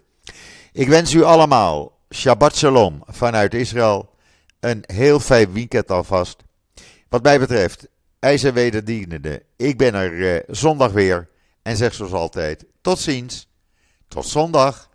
Ik 0.71 0.88
wens 0.88 1.13
u 1.13 1.23
allemaal 1.23 1.97
Shabbat 2.13 2.56
Shalom 2.56 3.04
vanuit 3.08 3.54
Israël. 3.54 4.10
Een 4.60 4.84
heel 4.86 5.19
fijn 5.19 5.52
weekend 5.52 5.91
alvast. 5.91 6.43
Wat 7.10 7.23
mij 7.23 7.39
betreft, 7.39 7.88
IJzer 8.19 8.54
wederdienende. 8.54 9.43
Ik 9.56 9.78
ben 9.78 9.93
er 9.93 10.13
uh, 10.13 10.39
zondag 10.47 10.91
weer 10.91 11.30
en 11.62 11.78
zeg 11.78 11.93
zoals 11.93 12.12
altijd: 12.12 12.65
tot 12.82 12.99
ziens. 12.99 13.49
Tot 14.08 14.25
zondag. 14.25 14.88